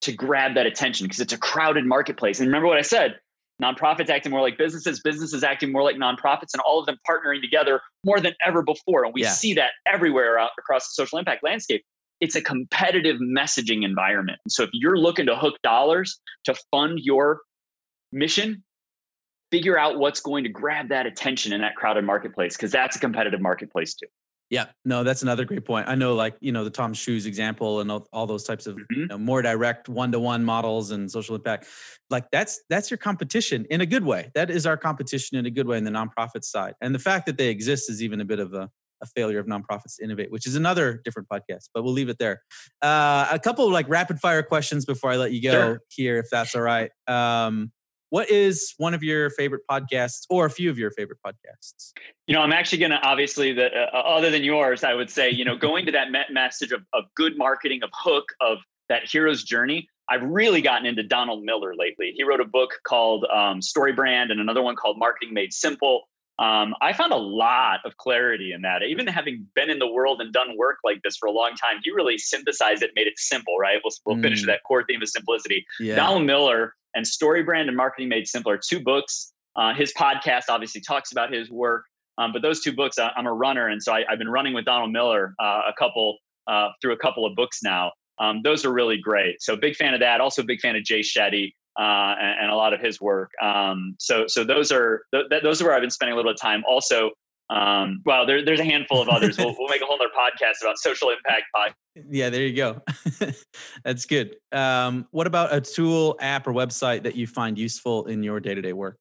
to 0.00 0.12
grab 0.12 0.54
that 0.54 0.66
attention 0.66 1.06
because 1.06 1.20
it's 1.20 1.32
a 1.32 1.38
crowded 1.38 1.84
marketplace 1.84 2.40
and 2.40 2.48
remember 2.48 2.68
what 2.68 2.78
i 2.78 2.82
said 2.82 3.16
nonprofits 3.62 4.08
acting 4.08 4.30
more 4.32 4.40
like 4.40 4.58
businesses 4.58 5.00
businesses 5.00 5.44
acting 5.44 5.70
more 5.70 5.82
like 5.82 5.96
nonprofits 5.96 6.52
and 6.52 6.60
all 6.66 6.80
of 6.80 6.86
them 6.86 6.96
partnering 7.08 7.40
together 7.40 7.80
more 8.04 8.18
than 8.18 8.32
ever 8.44 8.62
before 8.62 9.04
and 9.04 9.14
we 9.14 9.22
yeah. 9.22 9.30
see 9.30 9.54
that 9.54 9.70
everywhere 9.86 10.36
across 10.58 10.88
the 10.88 10.94
social 10.94 11.18
impact 11.18 11.44
landscape 11.44 11.82
it's 12.22 12.36
a 12.36 12.40
competitive 12.40 13.16
messaging 13.16 13.84
environment. 13.84 14.38
So 14.48 14.62
if 14.62 14.70
you're 14.72 14.96
looking 14.96 15.26
to 15.26 15.34
hook 15.34 15.56
dollars 15.64 16.20
to 16.44 16.54
fund 16.70 17.00
your 17.02 17.40
mission, 18.12 18.62
figure 19.52 19.78
out 19.78 19.98
what's 19.98 20.18
going 20.18 20.42
to 20.44 20.50
grab 20.50 20.88
that 20.88 21.06
attention 21.06 21.52
in 21.52 21.60
that 21.60 21.76
crowded 21.76 22.04
marketplace 22.04 22.56
because 22.56 22.72
that's 22.72 22.96
a 22.96 22.98
competitive 22.98 23.40
marketplace 23.40 23.94
too. 23.94 24.06
Yeah, 24.50 24.66
no, 24.84 25.04
that's 25.04 25.22
another 25.22 25.44
great 25.44 25.64
point. 25.64 25.88
I 25.88 25.94
know, 25.94 26.14
like 26.14 26.36
you 26.40 26.52
know, 26.52 26.64
the 26.64 26.70
Tom 26.70 26.92
Shoes 26.92 27.24
example 27.24 27.80
and 27.80 27.90
all, 27.90 28.06
all 28.12 28.26
those 28.26 28.44
types 28.44 28.66
of 28.66 28.76
mm-hmm. 28.76 29.00
you 29.00 29.06
know, 29.06 29.18
more 29.18 29.40
direct 29.40 29.88
one-to-one 29.88 30.44
models 30.44 30.90
and 30.90 31.10
social 31.10 31.34
impact. 31.34 31.66
Like 32.10 32.30
that's 32.32 32.60
that's 32.68 32.90
your 32.90 32.98
competition 32.98 33.66
in 33.70 33.80
a 33.80 33.86
good 33.86 34.04
way. 34.04 34.30
That 34.34 34.50
is 34.50 34.66
our 34.66 34.76
competition 34.76 35.38
in 35.38 35.46
a 35.46 35.50
good 35.50 35.66
way 35.66 35.78
in 35.78 35.84
the 35.84 35.90
nonprofit 35.90 36.44
side. 36.44 36.74
And 36.80 36.94
the 36.94 36.98
fact 36.98 37.26
that 37.26 37.38
they 37.38 37.48
exist 37.48 37.88
is 37.88 38.02
even 38.02 38.20
a 38.20 38.24
bit 38.24 38.40
of 38.40 38.52
a 38.52 38.68
a 39.02 39.06
failure 39.06 39.40
of 39.40 39.46
nonprofits 39.46 39.96
to 39.98 40.04
innovate, 40.04 40.30
which 40.30 40.46
is 40.46 40.54
another 40.54 41.00
different 41.04 41.28
podcast, 41.28 41.68
but 41.74 41.82
we'll 41.82 41.92
leave 41.92 42.08
it 42.08 42.18
there. 42.18 42.42
Uh, 42.80 43.26
a 43.30 43.38
couple 43.38 43.66
of 43.66 43.72
like 43.72 43.88
rapid 43.88 44.20
fire 44.20 44.42
questions 44.42 44.84
before 44.84 45.10
I 45.10 45.16
let 45.16 45.32
you 45.32 45.42
go 45.42 45.50
sure. 45.50 45.80
here, 45.88 46.18
if 46.18 46.26
that's 46.30 46.54
all 46.54 46.62
right. 46.62 46.90
Um, 47.08 47.72
what 48.12 48.28
is 48.28 48.74
one 48.76 48.92
of 48.92 49.02
your 49.02 49.30
favorite 49.30 49.62
podcasts 49.70 50.26
or 50.28 50.44
a 50.44 50.50
few 50.50 50.68
of 50.68 50.76
your 50.76 50.90
favorite 50.90 51.18
podcasts? 51.26 51.92
You 52.26 52.34
know, 52.34 52.42
I'm 52.42 52.52
actually 52.52 52.76
going 52.76 52.90
to 52.90 53.00
obviously 53.00 53.54
the 53.54 53.70
uh, 53.72 53.96
other 53.96 54.28
than 54.30 54.44
yours, 54.44 54.84
I 54.84 54.92
would 54.92 55.08
say, 55.08 55.30
you 55.30 55.46
know, 55.46 55.56
going 55.68 55.86
to 55.86 55.92
that 55.92 56.08
message 56.30 56.72
of, 56.72 56.82
of 56.92 57.04
good 57.16 57.38
marketing, 57.38 57.82
of 57.82 57.88
hook, 57.94 58.26
of 58.42 58.58
that 58.90 59.08
hero's 59.10 59.44
journey. 59.44 59.88
I've 60.10 60.22
really 60.22 60.60
gotten 60.60 60.84
into 60.84 61.02
Donald 61.02 61.42
Miller 61.42 61.74
lately. 61.74 62.12
He 62.14 62.22
wrote 62.22 62.42
a 62.42 62.44
book 62.44 62.72
called 62.86 63.24
um, 63.34 63.62
Story 63.62 63.94
Brand 63.94 64.30
and 64.30 64.42
another 64.42 64.60
one 64.60 64.76
called 64.76 64.98
Marketing 64.98 65.32
Made 65.32 65.54
Simple. 65.54 66.02
Um, 66.38 66.74
I 66.80 66.92
found 66.92 67.12
a 67.12 67.16
lot 67.16 67.80
of 67.84 67.96
clarity 67.98 68.52
in 68.52 68.62
that. 68.62 68.82
Even 68.82 69.06
having 69.06 69.46
been 69.54 69.70
in 69.70 69.78
the 69.78 69.86
world 69.86 70.20
and 70.20 70.32
done 70.32 70.56
work 70.56 70.78
like 70.82 71.00
this 71.04 71.16
for 71.16 71.26
a 71.26 71.30
long 71.32 71.50
time, 71.50 71.80
he 71.84 71.90
really 71.90 72.18
synthesized 72.18 72.82
it, 72.82 72.90
made 72.96 73.06
it 73.06 73.18
simple, 73.18 73.58
right? 73.58 73.80
We'll, 73.84 73.92
we'll 74.06 74.16
mm. 74.16 74.22
finish 74.22 74.44
that 74.46 74.62
core 74.66 74.84
theme 74.84 75.02
of 75.02 75.08
simplicity. 75.08 75.64
Yeah. 75.78 75.96
Donald 75.96 76.24
Miller 76.24 76.74
and 76.94 77.06
Story 77.06 77.42
Brand 77.42 77.68
and 77.68 77.76
Marketing 77.76 78.08
Made 78.08 78.26
Simpler, 78.26 78.58
two 78.58 78.80
books. 78.80 79.32
Uh, 79.56 79.74
his 79.74 79.92
podcast 79.92 80.44
obviously 80.48 80.80
talks 80.80 81.12
about 81.12 81.32
his 81.32 81.50
work, 81.50 81.84
um, 82.18 82.32
but 82.32 82.40
those 82.42 82.60
two 82.60 82.72
books, 82.72 82.98
I, 82.98 83.12
am 83.16 83.26
a 83.26 83.32
runner, 83.32 83.68
and 83.68 83.82
so 83.82 83.92
I, 83.92 84.04
have 84.08 84.18
been 84.18 84.30
running 84.30 84.54
with 84.54 84.64
Donald 84.64 84.90
Miller 84.90 85.34
uh, 85.38 85.62
a 85.68 85.72
couple 85.78 86.18
uh, 86.46 86.70
through 86.80 86.92
a 86.92 86.98
couple 86.98 87.26
of 87.26 87.36
books 87.36 87.60
now. 87.62 87.92
Um, 88.18 88.40
those 88.42 88.64
are 88.64 88.72
really 88.72 88.98
great. 88.98 89.42
So 89.42 89.56
big 89.56 89.76
fan 89.76 89.94
of 89.94 90.00
that. 90.00 90.20
Also 90.20 90.42
big 90.42 90.60
fan 90.60 90.76
of 90.76 90.84
Jay 90.84 91.00
Shetty 91.00 91.52
uh, 91.78 92.14
and, 92.20 92.42
and, 92.42 92.50
a 92.50 92.54
lot 92.54 92.74
of 92.74 92.80
his 92.80 93.00
work. 93.00 93.30
Um, 93.42 93.94
so 93.98 94.26
so 94.26 94.44
those 94.44 94.70
are 94.70 95.02
th- 95.12 95.42
those 95.42 95.62
are 95.62 95.66
where 95.66 95.74
I've 95.74 95.80
been 95.80 95.90
spending 95.90 96.12
a 96.12 96.16
little 96.16 96.30
bit 96.30 96.36
of 96.36 96.40
time. 96.40 96.62
Also, 96.68 97.12
um, 97.50 98.00
well, 98.04 98.24
there, 98.26 98.44
there's 98.44 98.60
a 98.60 98.64
handful 98.64 99.02
of 99.02 99.08
others. 99.08 99.36
we'll, 99.38 99.54
we'll 99.58 99.68
make 99.68 99.82
a 99.82 99.84
whole 99.84 99.96
other 99.96 100.10
podcast 100.16 100.62
about 100.62 100.78
social 100.78 101.10
impact 101.10 101.44
podcast. 101.54 102.04
Yeah, 102.10 102.30
there 102.30 102.42
you 102.42 102.56
go. 102.56 102.80
That's 103.84 104.06
good. 104.06 104.36
Um, 104.52 105.06
what 105.10 105.26
about 105.26 105.54
a 105.54 105.60
tool, 105.60 106.16
app, 106.20 106.46
or 106.46 106.52
website 106.52 107.02
that 107.02 107.14
you 107.14 107.26
find 107.26 107.58
useful 107.58 108.06
in 108.06 108.22
your 108.22 108.40
day 108.40 108.54
to 108.54 108.62
day 108.62 108.72
work? 108.72 108.96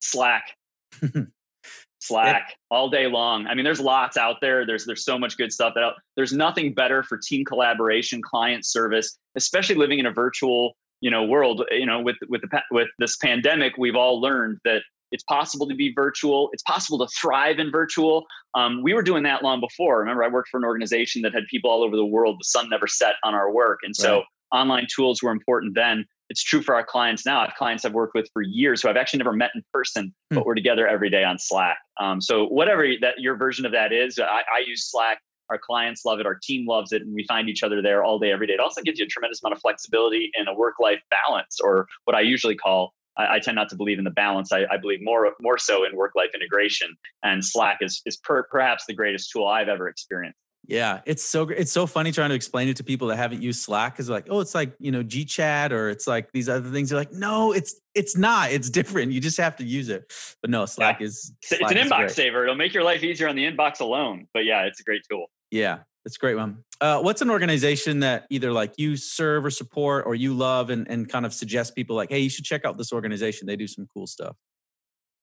Slack. 0.00 0.56
Slack 2.00 2.54
all 2.70 2.90
day 2.90 3.06
long. 3.06 3.46
I 3.46 3.54
mean, 3.54 3.64
there's 3.64 3.80
lots 3.80 4.16
out 4.16 4.36
there. 4.42 4.66
There's 4.66 4.84
there's 4.84 5.04
so 5.04 5.18
much 5.18 5.38
good 5.38 5.52
stuff 5.52 5.74
out. 5.78 5.94
There's 6.16 6.32
nothing 6.32 6.74
better 6.74 7.02
for 7.02 7.16
team 7.16 7.44
collaboration, 7.44 8.20
client 8.20 8.66
service, 8.66 9.16
especially 9.36 9.76
living 9.76 10.00
in 10.00 10.06
a 10.06 10.10
virtual 10.10 10.76
you 11.00 11.10
know 11.10 11.24
world. 11.24 11.64
You 11.70 11.86
know, 11.86 12.00
with 12.00 12.16
with 12.28 12.42
the 12.42 12.62
with 12.70 12.88
this 12.98 13.16
pandemic, 13.16 13.74
we've 13.78 13.96
all 13.96 14.20
learned 14.20 14.58
that 14.64 14.82
it's 15.12 15.24
possible 15.24 15.68
to 15.68 15.74
be 15.74 15.92
virtual. 15.94 16.50
It's 16.52 16.62
possible 16.62 16.98
to 16.98 17.06
thrive 17.20 17.58
in 17.58 17.70
virtual. 17.70 18.24
Um, 18.54 18.82
we 18.82 18.94
were 18.94 19.02
doing 19.02 19.22
that 19.24 19.42
long 19.42 19.60
before. 19.60 20.00
Remember, 20.00 20.24
I 20.24 20.28
worked 20.28 20.48
for 20.48 20.58
an 20.58 20.64
organization 20.64 21.22
that 21.22 21.32
had 21.32 21.44
people 21.50 21.70
all 21.70 21.82
over 21.82 21.96
the 21.96 22.06
world. 22.06 22.36
The 22.40 22.44
sun 22.44 22.68
never 22.68 22.86
set 22.86 23.14
on 23.22 23.34
our 23.34 23.52
work, 23.52 23.80
and 23.82 23.94
so 23.94 24.16
right. 24.16 24.24
online 24.52 24.86
tools 24.94 25.22
were 25.22 25.30
important 25.30 25.74
then 25.74 26.06
it's 26.30 26.42
true 26.42 26.62
for 26.62 26.74
our 26.74 26.84
clients 26.84 27.26
now. 27.26 27.40
I 27.40 27.46
have 27.46 27.54
clients 27.56 27.84
I've 27.84 27.92
worked 27.92 28.14
with 28.14 28.28
for 28.32 28.42
years 28.42 28.82
who 28.82 28.88
I've 28.88 28.96
actually 28.96 29.18
never 29.18 29.32
met 29.32 29.50
in 29.54 29.62
person, 29.72 30.14
hmm. 30.30 30.36
but 30.36 30.46
we're 30.46 30.54
together 30.54 30.86
every 30.86 31.10
day 31.10 31.24
on 31.24 31.38
Slack. 31.38 31.78
Um, 32.00 32.20
so 32.20 32.46
whatever 32.46 32.86
that 33.00 33.18
your 33.18 33.36
version 33.36 33.66
of 33.66 33.72
that 33.72 33.92
is, 33.92 34.18
I, 34.18 34.24
I, 34.24 34.64
use 34.66 34.90
Slack. 34.90 35.18
Our 35.50 35.58
clients 35.58 36.04
love 36.04 36.20
it. 36.20 36.26
Our 36.26 36.38
team 36.42 36.66
loves 36.66 36.92
it, 36.92 37.02
and 37.02 37.14
we 37.14 37.24
find 37.24 37.48
each 37.48 37.62
other 37.62 37.82
there 37.82 38.02
all 38.02 38.18
day, 38.18 38.32
every 38.32 38.46
day. 38.46 38.54
It 38.54 38.60
also 38.60 38.82
gives 38.82 38.98
you 38.98 39.04
a 39.04 39.08
tremendous 39.08 39.42
amount 39.42 39.56
of 39.56 39.60
flexibility 39.60 40.30
and 40.34 40.48
a 40.48 40.54
work-life 40.54 41.00
balance, 41.10 41.58
or 41.60 41.86
what 42.04 42.16
I 42.16 42.20
usually 42.20 42.56
call. 42.56 42.94
I, 43.16 43.36
I 43.36 43.38
tend 43.38 43.56
not 43.56 43.68
to 43.70 43.76
believe 43.76 43.98
in 43.98 44.04
the 44.04 44.10
balance. 44.10 44.52
I, 44.52 44.66
I, 44.70 44.76
believe 44.76 45.00
more 45.02 45.32
more 45.40 45.58
so 45.58 45.84
in 45.84 45.96
work-life 45.96 46.30
integration, 46.34 46.96
and 47.22 47.44
Slack 47.44 47.78
is 47.80 48.02
is 48.06 48.16
per, 48.16 48.44
perhaps 48.44 48.86
the 48.86 48.94
greatest 48.94 49.30
tool 49.30 49.46
I've 49.46 49.68
ever 49.68 49.88
experienced. 49.88 50.38
Yeah, 50.66 51.00
it's 51.04 51.22
so 51.22 51.48
it's 51.48 51.72
so 51.72 51.86
funny 51.86 52.10
trying 52.10 52.30
to 52.30 52.34
explain 52.34 52.68
it 52.68 52.76
to 52.78 52.84
people 52.84 53.08
that 53.08 53.16
haven't 53.16 53.42
used 53.42 53.60
Slack 53.60 53.94
because 53.94 54.08
like, 54.08 54.28
oh, 54.30 54.40
it's 54.40 54.54
like 54.54 54.74
you 54.78 54.90
know 54.90 55.04
GChat 55.04 55.72
or 55.72 55.90
it's 55.90 56.06
like 56.06 56.32
these 56.32 56.48
other 56.48 56.70
things. 56.70 56.90
You're 56.90 56.98
like, 57.00 57.12
no, 57.12 57.52
it's 57.52 57.74
it's 57.94 58.16
not. 58.16 58.50
It's 58.50 58.70
different. 58.70 59.12
You 59.12 59.20
just 59.20 59.36
have 59.36 59.56
to 59.56 59.64
use 59.64 59.90
it. 59.90 60.10
But 60.40 60.50
no, 60.50 60.64
Slack 60.64 61.00
yeah. 61.00 61.06
is 61.06 61.32
Slack 61.42 61.60
it's 61.60 61.72
an 61.72 61.76
inbox 61.76 61.98
great. 61.98 62.10
saver. 62.12 62.42
It'll 62.44 62.54
make 62.54 62.72
your 62.72 62.82
life 62.82 63.04
easier 63.04 63.28
on 63.28 63.36
the 63.36 63.44
inbox 63.44 63.80
alone. 63.80 64.26
But 64.32 64.46
yeah, 64.46 64.62
it's 64.62 64.80
a 64.80 64.84
great 64.84 65.02
tool. 65.10 65.26
Yeah, 65.54 65.78
that's 66.04 66.16
a 66.16 66.18
great 66.18 66.34
one. 66.34 66.64
Uh, 66.80 67.00
what's 67.00 67.22
an 67.22 67.30
organization 67.30 68.00
that 68.00 68.26
either 68.28 68.52
like 68.52 68.74
you 68.76 68.96
serve 68.96 69.44
or 69.44 69.50
support 69.50 70.04
or 70.04 70.16
you 70.16 70.34
love 70.34 70.68
and 70.70 70.90
and 70.90 71.08
kind 71.08 71.24
of 71.24 71.32
suggest 71.32 71.76
people 71.76 71.94
like, 71.94 72.10
hey, 72.10 72.18
you 72.18 72.28
should 72.28 72.44
check 72.44 72.64
out 72.64 72.76
this 72.76 72.92
organization. 72.92 73.46
They 73.46 73.54
do 73.54 73.68
some 73.68 73.86
cool 73.94 74.08
stuff. 74.08 74.34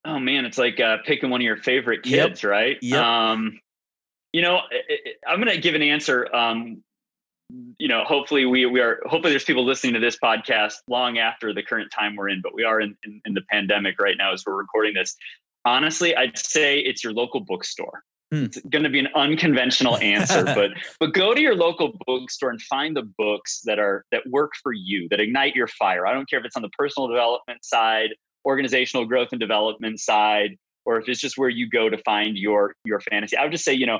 Oh 0.05 0.19
man, 0.19 0.45
it's 0.45 0.57
like 0.57 0.79
uh, 0.79 0.99
picking 1.05 1.29
one 1.29 1.41
of 1.41 1.45
your 1.45 1.57
favorite 1.57 2.03
kids, 2.03 2.43
yep. 2.43 2.49
right? 2.49 2.77
Yeah. 2.81 3.31
Um, 3.31 3.59
you 4.31 4.41
know, 4.41 4.61
I'm 5.27 5.41
going 5.41 5.53
to 5.53 5.59
give 5.59 5.75
an 5.75 5.81
answer. 5.81 6.33
Um, 6.33 6.81
you 7.77 7.89
know, 7.89 8.05
hopefully 8.05 8.45
we 8.45 8.65
we 8.65 8.79
are. 8.79 9.01
Hopefully, 9.03 9.33
there's 9.33 9.43
people 9.43 9.65
listening 9.65 9.93
to 9.95 9.99
this 9.99 10.17
podcast 10.17 10.75
long 10.87 11.17
after 11.17 11.53
the 11.53 11.61
current 11.61 11.91
time 11.91 12.15
we're 12.15 12.29
in. 12.29 12.39
But 12.41 12.55
we 12.55 12.63
are 12.63 12.79
in, 12.79 12.95
in, 13.03 13.21
in 13.25 13.33
the 13.33 13.41
pandemic 13.51 13.99
right 13.99 14.15
now 14.17 14.31
as 14.31 14.45
we're 14.47 14.55
recording 14.55 14.93
this. 14.93 15.13
Honestly, 15.65 16.15
I'd 16.15 16.37
say 16.37 16.79
it's 16.79 17.03
your 17.03 17.11
local 17.11 17.41
bookstore. 17.41 18.03
Hmm. 18.31 18.45
It's 18.45 18.59
going 18.69 18.83
to 18.83 18.89
be 18.89 18.99
an 18.99 19.09
unconventional 19.13 19.97
answer, 19.97 20.43
but 20.45 20.71
but 20.99 21.13
go 21.13 21.33
to 21.33 21.41
your 21.41 21.55
local 21.55 21.97
bookstore 22.05 22.49
and 22.49 22.61
find 22.61 22.95
the 22.95 23.03
books 23.17 23.61
that 23.65 23.77
are 23.77 24.05
that 24.11 24.25
work 24.29 24.51
for 24.63 24.71
you, 24.73 25.07
that 25.09 25.19
ignite 25.19 25.55
your 25.55 25.67
fire. 25.67 26.07
I 26.07 26.13
don't 26.13 26.29
care 26.29 26.39
if 26.39 26.45
it's 26.45 26.55
on 26.55 26.61
the 26.61 26.69
personal 26.69 27.07
development 27.07 27.65
side, 27.65 28.11
organizational 28.45 29.05
growth 29.05 29.29
and 29.31 29.39
development 29.39 29.99
side, 29.99 30.57
or 30.85 30.99
if 30.99 31.09
it's 31.09 31.19
just 31.19 31.37
where 31.37 31.49
you 31.49 31.69
go 31.69 31.89
to 31.89 31.97
find 31.99 32.37
your 32.37 32.73
your 32.85 33.01
fantasy. 33.01 33.35
I 33.35 33.43
would 33.43 33.51
just 33.51 33.65
say, 33.65 33.73
you 33.73 33.85
know, 33.85 33.99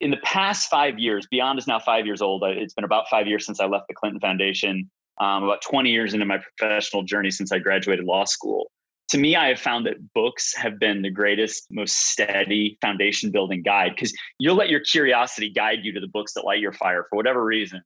in 0.00 0.10
the 0.10 0.18
past 0.18 0.68
five 0.68 0.98
years, 0.98 1.26
Beyond 1.30 1.58
is 1.58 1.66
now 1.66 1.78
five 1.78 2.06
years 2.06 2.20
old. 2.20 2.42
It's 2.44 2.74
been 2.74 2.84
about 2.84 3.08
five 3.08 3.26
years 3.26 3.46
since 3.46 3.60
I 3.60 3.66
left 3.66 3.86
the 3.88 3.94
Clinton 3.94 4.20
Foundation, 4.20 4.90
um, 5.20 5.44
about 5.44 5.62
20 5.62 5.90
years 5.90 6.12
into 6.12 6.26
my 6.26 6.38
professional 6.58 7.04
journey 7.04 7.30
since 7.30 7.52
I 7.52 7.58
graduated 7.58 8.04
law 8.04 8.24
school. 8.24 8.70
To 9.10 9.18
me, 9.18 9.36
I 9.36 9.48
have 9.48 9.60
found 9.60 9.86
that 9.86 10.12
books 10.14 10.54
have 10.56 10.78
been 10.78 11.02
the 11.02 11.10
greatest, 11.10 11.66
most 11.70 12.10
steady 12.10 12.78
foundation 12.80 13.30
building 13.30 13.62
guide 13.62 13.92
because 13.94 14.14
you'll 14.38 14.56
let 14.56 14.70
your 14.70 14.80
curiosity 14.80 15.50
guide 15.50 15.80
you 15.82 15.92
to 15.92 16.00
the 16.00 16.08
books 16.08 16.32
that 16.34 16.44
light 16.44 16.60
your 16.60 16.72
fire 16.72 17.06
for 17.08 17.16
whatever 17.16 17.44
reason. 17.44 17.82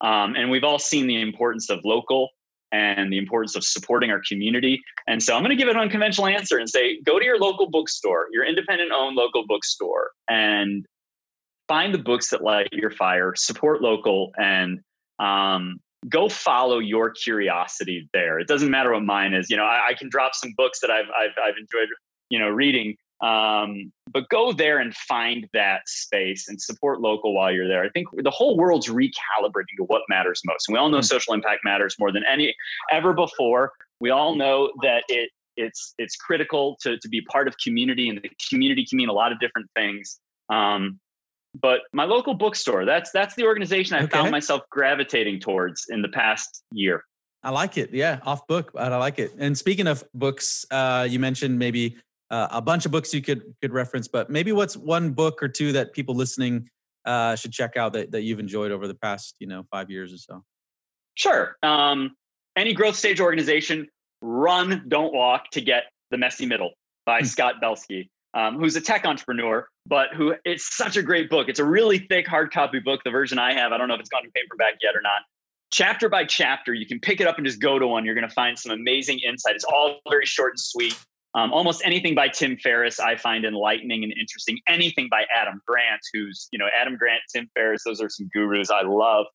Um, 0.00 0.34
and 0.34 0.50
we've 0.50 0.64
all 0.64 0.78
seen 0.78 1.06
the 1.06 1.20
importance 1.20 1.70
of 1.70 1.80
local 1.84 2.30
and 2.72 3.12
the 3.12 3.18
importance 3.18 3.54
of 3.54 3.64
supporting 3.64 4.10
our 4.10 4.22
community. 4.26 4.82
And 5.06 5.22
so 5.22 5.36
I'm 5.36 5.42
going 5.42 5.50
to 5.50 5.62
give 5.62 5.68
an 5.68 5.76
unconventional 5.76 6.26
answer 6.26 6.58
and 6.58 6.68
say 6.68 7.00
go 7.02 7.18
to 7.18 7.24
your 7.24 7.38
local 7.38 7.70
bookstore, 7.70 8.28
your 8.32 8.44
independent 8.44 8.92
owned 8.92 9.14
local 9.14 9.44
bookstore, 9.46 10.10
and 10.28 10.86
find 11.68 11.94
the 11.94 11.98
books 11.98 12.30
that 12.30 12.42
light 12.42 12.68
your 12.72 12.90
fire, 12.90 13.34
support 13.36 13.82
local, 13.82 14.32
and 14.38 14.80
um, 15.18 15.80
go 16.08 16.28
follow 16.28 16.78
your 16.78 17.10
curiosity 17.10 18.08
there. 18.12 18.38
It 18.38 18.48
doesn't 18.48 18.70
matter 18.70 18.92
what 18.92 19.02
mine 19.02 19.34
is. 19.34 19.50
You 19.50 19.56
know, 19.56 19.64
I, 19.64 19.88
I 19.90 19.94
can 19.94 20.08
drop 20.08 20.34
some 20.34 20.52
books 20.56 20.80
that 20.80 20.90
I've 20.90 21.06
I've, 21.06 21.36
I've 21.42 21.56
enjoyed, 21.58 21.88
you 22.30 22.38
know, 22.38 22.48
reading. 22.48 22.96
Um, 23.22 23.92
but 24.12 24.28
go 24.30 24.52
there 24.52 24.78
and 24.78 24.92
find 24.94 25.46
that 25.52 25.82
space 25.86 26.48
and 26.48 26.60
support 26.60 27.00
local 27.00 27.34
while 27.34 27.52
you're 27.52 27.68
there. 27.68 27.84
I 27.84 27.88
think 27.90 28.08
the 28.16 28.30
whole 28.30 28.56
world's 28.56 28.88
recalibrating 28.88 29.76
to 29.76 29.84
what 29.86 30.02
matters 30.08 30.42
most. 30.44 30.68
And 30.68 30.74
we 30.74 30.80
all 30.80 30.88
know 30.88 30.98
mm-hmm. 30.98 31.04
social 31.04 31.32
impact 31.32 31.60
matters 31.64 31.94
more 32.00 32.10
than 32.10 32.24
any 32.28 32.52
ever 32.90 33.12
before. 33.12 33.72
We 34.00 34.10
all 34.10 34.34
know 34.34 34.72
that 34.82 35.04
it 35.08 35.30
it's 35.56 35.94
it's 35.98 36.16
critical 36.16 36.76
to 36.82 36.98
to 36.98 37.08
be 37.08 37.20
part 37.22 37.46
of 37.46 37.54
community, 37.62 38.08
and 38.08 38.18
the 38.18 38.30
community 38.50 38.84
can 38.88 38.96
mean 38.96 39.08
a 39.08 39.12
lot 39.12 39.32
of 39.32 39.38
different 39.38 39.68
things. 39.76 40.18
Um, 40.48 40.98
but 41.60 41.82
my 41.92 42.04
local 42.04 42.34
bookstore 42.34 42.84
that's 42.84 43.10
that's 43.12 43.34
the 43.34 43.44
organization 43.44 43.96
i 43.96 44.02
okay. 44.02 44.10
found 44.10 44.30
myself 44.30 44.62
gravitating 44.70 45.40
towards 45.40 45.86
in 45.90 46.02
the 46.02 46.08
past 46.08 46.62
year. 46.72 47.04
I 47.44 47.50
like 47.50 47.76
it. 47.76 47.92
Yeah 47.92 48.20
off 48.24 48.46
book 48.46 48.72
but 48.72 48.92
i 48.92 48.96
like 48.96 49.18
it. 49.18 49.32
And 49.38 49.56
speaking 49.56 49.86
of 49.86 50.04
books 50.14 50.64
uh, 50.70 51.06
you 51.08 51.18
mentioned 51.18 51.58
maybe 51.58 51.96
uh, 52.30 52.48
a 52.50 52.62
bunch 52.62 52.86
of 52.86 52.92
books 52.92 53.12
you 53.12 53.20
could 53.20 53.42
could 53.60 53.72
reference 53.72 54.08
but 54.08 54.30
maybe 54.30 54.52
what's 54.52 54.76
one 54.76 55.10
book 55.10 55.42
or 55.42 55.48
two 55.48 55.72
that 55.72 55.92
people 55.92 56.14
listening 56.14 56.68
uh, 57.04 57.34
should 57.34 57.52
check 57.52 57.76
out 57.76 57.92
that, 57.94 58.12
that 58.12 58.22
you've 58.22 58.38
enjoyed 58.38 58.70
over 58.70 58.86
the 58.86 58.94
past 58.94 59.34
you 59.40 59.46
know 59.46 59.64
five 59.70 59.90
years 59.90 60.12
or 60.12 60.18
so? 60.18 60.44
Sure. 61.14 61.56
Um, 61.62 62.14
any 62.56 62.72
growth 62.72 62.96
stage 62.96 63.20
organization 63.20 63.88
run 64.22 64.84
don't 64.88 65.12
walk 65.12 65.50
to 65.50 65.60
get 65.60 65.84
the 66.10 66.18
messy 66.18 66.46
middle 66.46 66.72
by 67.04 67.20
hmm. 67.20 67.24
scott 67.24 67.54
belsky 67.60 68.10
um, 68.34 68.58
who's 68.58 68.76
a 68.76 68.80
tech 68.80 69.04
entrepreneur, 69.04 69.66
but 69.86 70.08
who 70.14 70.34
it's 70.44 70.76
such 70.76 70.96
a 70.96 71.02
great 71.02 71.28
book. 71.28 71.48
It's 71.48 71.60
a 71.60 71.64
really 71.64 71.98
thick 71.98 72.26
hard 72.26 72.52
copy 72.52 72.80
book. 72.80 73.00
The 73.04 73.10
version 73.10 73.38
I 73.38 73.54
have, 73.54 73.72
I 73.72 73.78
don't 73.78 73.88
know 73.88 73.94
if 73.94 74.00
it's 74.00 74.08
gone 74.08 74.22
to 74.22 74.30
paperback 74.30 74.74
yet 74.82 74.94
or 74.94 75.02
not. 75.02 75.22
Chapter 75.72 76.08
by 76.08 76.24
chapter, 76.24 76.74
you 76.74 76.86
can 76.86 77.00
pick 77.00 77.20
it 77.20 77.26
up 77.26 77.38
and 77.38 77.46
just 77.46 77.60
go 77.60 77.78
to 77.78 77.86
one. 77.86 78.04
You're 78.04 78.14
going 78.14 78.28
to 78.28 78.34
find 78.34 78.58
some 78.58 78.72
amazing 78.72 79.20
insight. 79.20 79.54
It's 79.54 79.64
all 79.64 80.00
very 80.10 80.26
short 80.26 80.52
and 80.52 80.60
sweet. 80.60 80.98
Um, 81.34 81.50
almost 81.50 81.80
anything 81.84 82.14
by 82.14 82.28
Tim 82.28 82.58
Ferriss 82.58 83.00
I 83.00 83.16
find 83.16 83.46
enlightening 83.46 84.04
and 84.04 84.12
interesting. 84.12 84.58
Anything 84.68 85.08
by 85.10 85.24
Adam 85.34 85.62
Grant, 85.66 86.02
who's 86.12 86.48
you 86.52 86.58
know 86.58 86.66
Adam 86.78 86.96
Grant, 86.96 87.22
Tim 87.34 87.48
Ferriss, 87.54 87.84
those 87.84 88.00
are 88.02 88.10
some 88.10 88.28
gurus 88.34 88.70
I 88.70 88.82
love. 88.82 89.26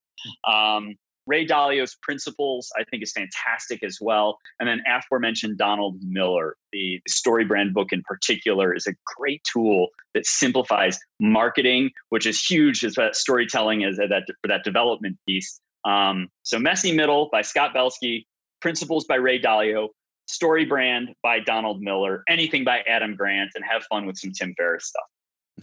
Um, 0.47 0.95
Ray 1.27 1.45
Dalio's 1.45 1.95
Principles, 2.01 2.71
I 2.79 2.83
think, 2.85 3.03
is 3.03 3.11
fantastic 3.11 3.83
as 3.83 3.99
well. 4.01 4.37
And 4.59 4.67
then 4.67 4.81
aforementioned 4.87 5.57
Donald 5.57 5.97
Miller, 6.01 6.55
the, 6.71 7.01
Story 7.07 7.45
Brand 7.45 7.73
book 7.73 7.89
in 7.91 8.01
particular, 8.03 8.73
is 8.73 8.87
a 8.87 8.93
great 9.17 9.43
tool 9.43 9.89
that 10.13 10.25
simplifies 10.25 10.97
marketing, 11.19 11.91
which 12.09 12.25
is 12.25 12.43
huge 12.43 12.83
as 12.83 12.95
that 12.95 13.15
storytelling 13.15 13.83
as 13.83 13.97
that 13.97 14.23
for 14.41 14.47
that 14.47 14.63
development 14.63 15.17
piece. 15.27 15.59
Um, 15.85 16.29
so 16.43 16.57
Messy 16.57 16.91
Middle 16.91 17.29
by 17.31 17.41
Scott 17.41 17.73
Belsky, 17.73 18.27
Principles 18.61 19.05
by 19.05 19.15
Ray 19.15 19.39
Dalio, 19.39 19.89
Story 20.27 20.65
Brand 20.65 21.09
by 21.23 21.39
Donald 21.39 21.81
Miller, 21.81 22.23
anything 22.27 22.63
by 22.63 22.81
Adam 22.87 23.15
Grant, 23.15 23.51
and 23.55 23.63
have 23.69 23.83
fun 23.89 24.05
with 24.05 24.17
some 24.17 24.31
Tim 24.31 24.53
Ferriss 24.57 24.87
stuff. 24.87 25.03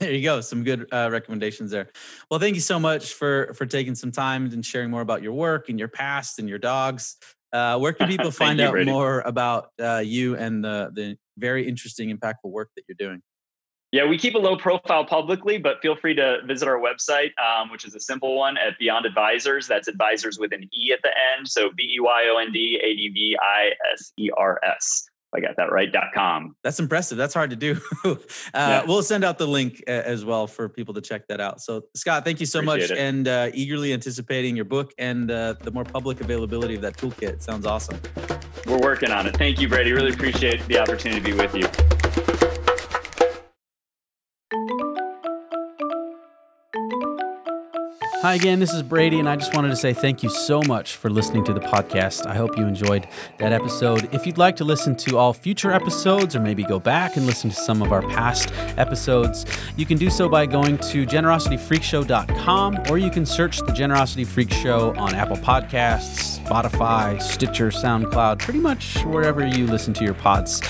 There 0.01 0.13
you 0.13 0.23
go. 0.23 0.41
Some 0.41 0.65
good 0.65 0.87
uh, 0.93 1.09
recommendations 1.11 1.71
there. 1.71 1.89
Well, 2.31 2.41
thank 2.41 2.57
you 2.57 2.61
so 2.61 2.81
much 2.81 3.15
for 3.15 3.55
for 3.55 3.65
taking 3.65 3.95
some 3.95 4.11
time 4.11 4.47
and 4.47 4.65
sharing 4.65 4.91
more 4.91 5.03
about 5.03 5.23
your 5.23 5.33
work 5.33 5.69
and 5.69 5.79
your 5.79 5.89
past 5.89 6.39
and 6.41 6.49
your 6.49 6.59
dogs. 6.59 7.17
Uh, 7.53 7.79
where 7.79 7.93
can 7.93 8.09
people 8.15 8.33
find 8.33 8.59
you, 8.59 8.67
out 8.67 8.73
Brady. 8.73 8.91
more 8.91 9.21
about 9.21 9.69
uh, 9.81 10.03
you 10.05 10.37
and 10.37 10.65
the 10.65 10.91
the 10.95 11.17
very 11.39 11.69
interesting, 11.69 12.17
impactful 12.17 12.51
work 12.51 12.71
that 12.77 12.83
you're 12.89 12.97
doing? 12.99 13.23
Yeah, 13.93 14.05
we 14.07 14.19
keep 14.19 14.35
a 14.35 14.39
low 14.39 14.57
profile 14.57 15.05
publicly, 15.05 15.57
but 15.57 15.81
feel 15.81 15.95
free 15.95 16.17
to 16.17 16.39
visit 16.49 16.67
our 16.67 16.81
website, 16.81 17.31
um, 17.39 17.71
which 17.71 17.85
is 17.85 17.95
a 17.95 18.01
simple 18.01 18.37
one 18.37 18.57
at 18.59 18.77
Beyond 18.81 19.07
Advisers. 19.07 19.69
That's 19.69 19.87
advisers 19.87 20.37
with 20.37 20.53
an 20.53 20.69
E 20.77 20.91
at 20.93 20.99
the 21.03 21.11
end. 21.37 21.47
So 21.47 21.71
B 21.77 21.95
E 21.95 22.01
Y 22.01 22.25
O 22.29 22.39
N 22.39 22.51
D 22.51 22.81
A 22.83 22.97
D 22.97 23.09
V 23.11 23.37
I 23.41 23.71
S 23.93 24.13
E 24.19 24.31
R 24.37 24.59
S. 24.65 25.07
I 25.35 25.41
got 25.41 25.57
that 25.57 25.73
right. 25.73 25.91
Dot 25.91 26.09
com. 26.15 26.55
That's 26.63 26.79
impressive. 26.81 27.19
That's 27.19 27.35
hard 27.35 27.51
to 27.51 27.57
do. 27.57 27.81
uh, 28.05 28.17
yeah. 28.55 28.85
We'll 28.85 29.03
send 29.03 29.25
out 29.25 29.39
the 29.39 29.47
link 29.47 29.83
as 29.87 30.25
well 30.25 30.47
for 30.47 30.69
people 30.69 30.95
to 30.95 31.01
check 31.01 31.27
that 31.29 31.41
out. 31.41 31.61
So, 31.61 31.83
Scott, 31.95 32.25
thank 32.25 32.41
you 32.41 32.47
so 32.47 32.61
Appreciate 32.61 32.91
much, 32.91 32.91
it. 32.91 32.99
and 32.99 33.29
uh, 33.29 33.51
eagerly 33.53 33.93
anticipating 33.93 34.57
your 34.57 34.65
book 34.65 34.93
and 34.99 35.31
uh, 35.31 35.55
the 35.61 35.71
more 35.71 35.85
public 35.85 36.21
availability 36.21 36.75
of 36.75 36.83
that 36.83 36.97
toolkit. 36.97 37.43
Sounds 37.43 37.67
awesome. 37.67 37.99
We're 38.67 38.79
working 38.79 39.11
on 39.11 39.27
it. 39.27 39.37
Thank 39.37 39.61
you, 39.61 39.69
Brady. 39.69 39.93
Really 39.93 40.13
appreciate 40.13 40.67
the 40.69 40.79
opportunity 40.79 41.21
to 41.21 41.27
be 41.27 41.35
with 41.35 41.55
you. 41.55 41.84
Hi 48.25 48.37
again, 48.37 48.59
this 48.59 48.73
is 48.73 48.83
Brady, 48.83 49.21
and 49.21 49.29
I 49.29 49.37
just 49.37 49.55
wanted 49.55 49.69
to 49.69 49.77
say 49.77 49.93
thank 49.93 50.23
you 50.23 50.31
so 50.31 50.63
much 50.63 50.97
for 50.97 51.11
listening 51.11 51.45
to 51.45 51.53
the 51.53 51.61
podcast. 51.61 52.25
I 52.25 52.35
hope 52.35 52.57
you 52.57 52.65
enjoyed 52.65 53.07
that 53.37 53.53
episode. 53.53 54.09
If 54.15 54.27
you'd 54.27 54.39
like 54.39 54.57
to 54.57 54.65
listen 54.65 54.97
to 54.97 55.19
all 55.19 55.35
future 55.35 55.73
episodes 55.73 56.35
or 56.35 56.41
maybe 56.41 56.63
go 56.63 56.81
back 56.81 57.19
and 57.19 57.27
listen 57.27 57.51
to 57.51 57.57
some 57.57 57.83
of 57.83 57.93
our 57.93 58.01
past 58.01 58.51
episodes, 58.79 59.45
you 59.77 59.85
can 59.85 59.99
do 59.99 60.09
so 60.09 60.27
by 60.27 60.47
going 60.47 60.79
to 60.79 61.05
generosityfreakshow.com 61.05 62.85
or 62.89 62.97
you 62.97 63.11
can 63.11 63.27
search 63.27 63.59
the 63.59 63.73
Generosity 63.73 64.25
Freak 64.25 64.51
Show 64.51 64.95
on 64.97 65.15
Apple 65.15 65.37
Podcasts, 65.37 66.43
Spotify, 66.43 67.21
Stitcher, 67.21 67.69
SoundCloud, 67.69 68.39
pretty 68.39 68.59
much 68.59 69.05
wherever 69.05 69.47
you 69.47 69.67
listen 69.67 69.93
to 69.93 70.03
your 70.03 70.15
pods. 70.15 70.63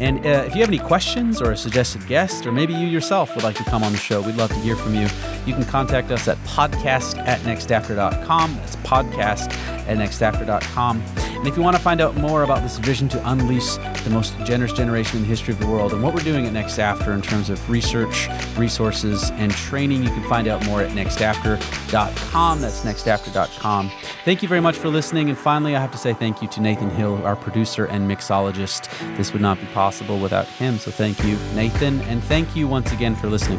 And 0.00 0.24
uh, 0.24 0.44
if 0.46 0.54
you 0.54 0.62
have 0.62 0.70
any 0.70 0.78
questions 0.78 1.42
or 1.42 1.52
a 1.52 1.56
suggested 1.58 2.06
guest, 2.06 2.46
or 2.46 2.52
maybe 2.52 2.72
you 2.72 2.86
yourself 2.86 3.34
would 3.34 3.44
like 3.44 3.56
to 3.56 3.64
come 3.64 3.84
on 3.84 3.92
the 3.92 3.98
show, 3.98 4.22
we'd 4.22 4.36
love 4.36 4.48
to 4.48 4.60
hear 4.60 4.76
from 4.76 4.94
you. 4.94 5.08
You 5.44 5.52
can 5.52 5.64
contact 5.66 6.10
us 6.10 6.26
at 6.26 6.38
podcast 6.38 7.01
podcast 7.02 7.26
at 7.26 7.40
nextafter.com. 7.40 8.54
That's 8.56 8.76
podcast 8.76 9.52
at 9.88 9.98
nextafter.com. 9.98 11.02
And 11.16 11.48
if 11.48 11.56
you 11.56 11.62
want 11.62 11.76
to 11.76 11.82
find 11.82 12.00
out 12.00 12.14
more 12.16 12.44
about 12.44 12.62
this 12.62 12.78
vision 12.78 13.08
to 13.10 13.30
unleash 13.30 13.76
the 14.04 14.10
most 14.10 14.38
generous 14.44 14.72
generation 14.72 15.16
in 15.16 15.22
the 15.22 15.28
history 15.28 15.52
of 15.52 15.58
the 15.58 15.66
world 15.66 15.92
and 15.92 16.00
what 16.00 16.14
we're 16.14 16.20
doing 16.20 16.46
at 16.46 16.52
Next 16.52 16.78
After 16.78 17.12
in 17.12 17.20
terms 17.20 17.50
of 17.50 17.68
research, 17.68 18.28
resources, 18.56 19.30
and 19.32 19.50
training, 19.50 20.04
you 20.04 20.10
can 20.10 20.22
find 20.28 20.46
out 20.46 20.64
more 20.66 20.82
at 20.82 20.90
nextafter.com. 20.92 22.60
That's 22.60 22.80
nextafter.com. 22.82 23.90
Thank 24.24 24.42
you 24.42 24.48
very 24.48 24.60
much 24.60 24.76
for 24.76 24.88
listening. 24.88 25.30
And 25.30 25.38
finally, 25.38 25.74
I 25.74 25.80
have 25.80 25.92
to 25.92 25.98
say 25.98 26.14
thank 26.14 26.42
you 26.42 26.48
to 26.48 26.60
Nathan 26.60 26.90
Hill, 26.90 27.24
our 27.26 27.34
producer 27.34 27.86
and 27.86 28.08
mixologist. 28.08 28.88
This 29.16 29.32
would 29.32 29.42
not 29.42 29.58
be 29.58 29.66
possible 29.66 30.20
without 30.20 30.46
him. 30.46 30.78
So 30.78 30.92
thank 30.92 31.24
you, 31.24 31.36
Nathan. 31.54 32.00
And 32.02 32.22
thank 32.22 32.54
you 32.54 32.68
once 32.68 32.92
again 32.92 33.16
for 33.16 33.26
listening. 33.26 33.58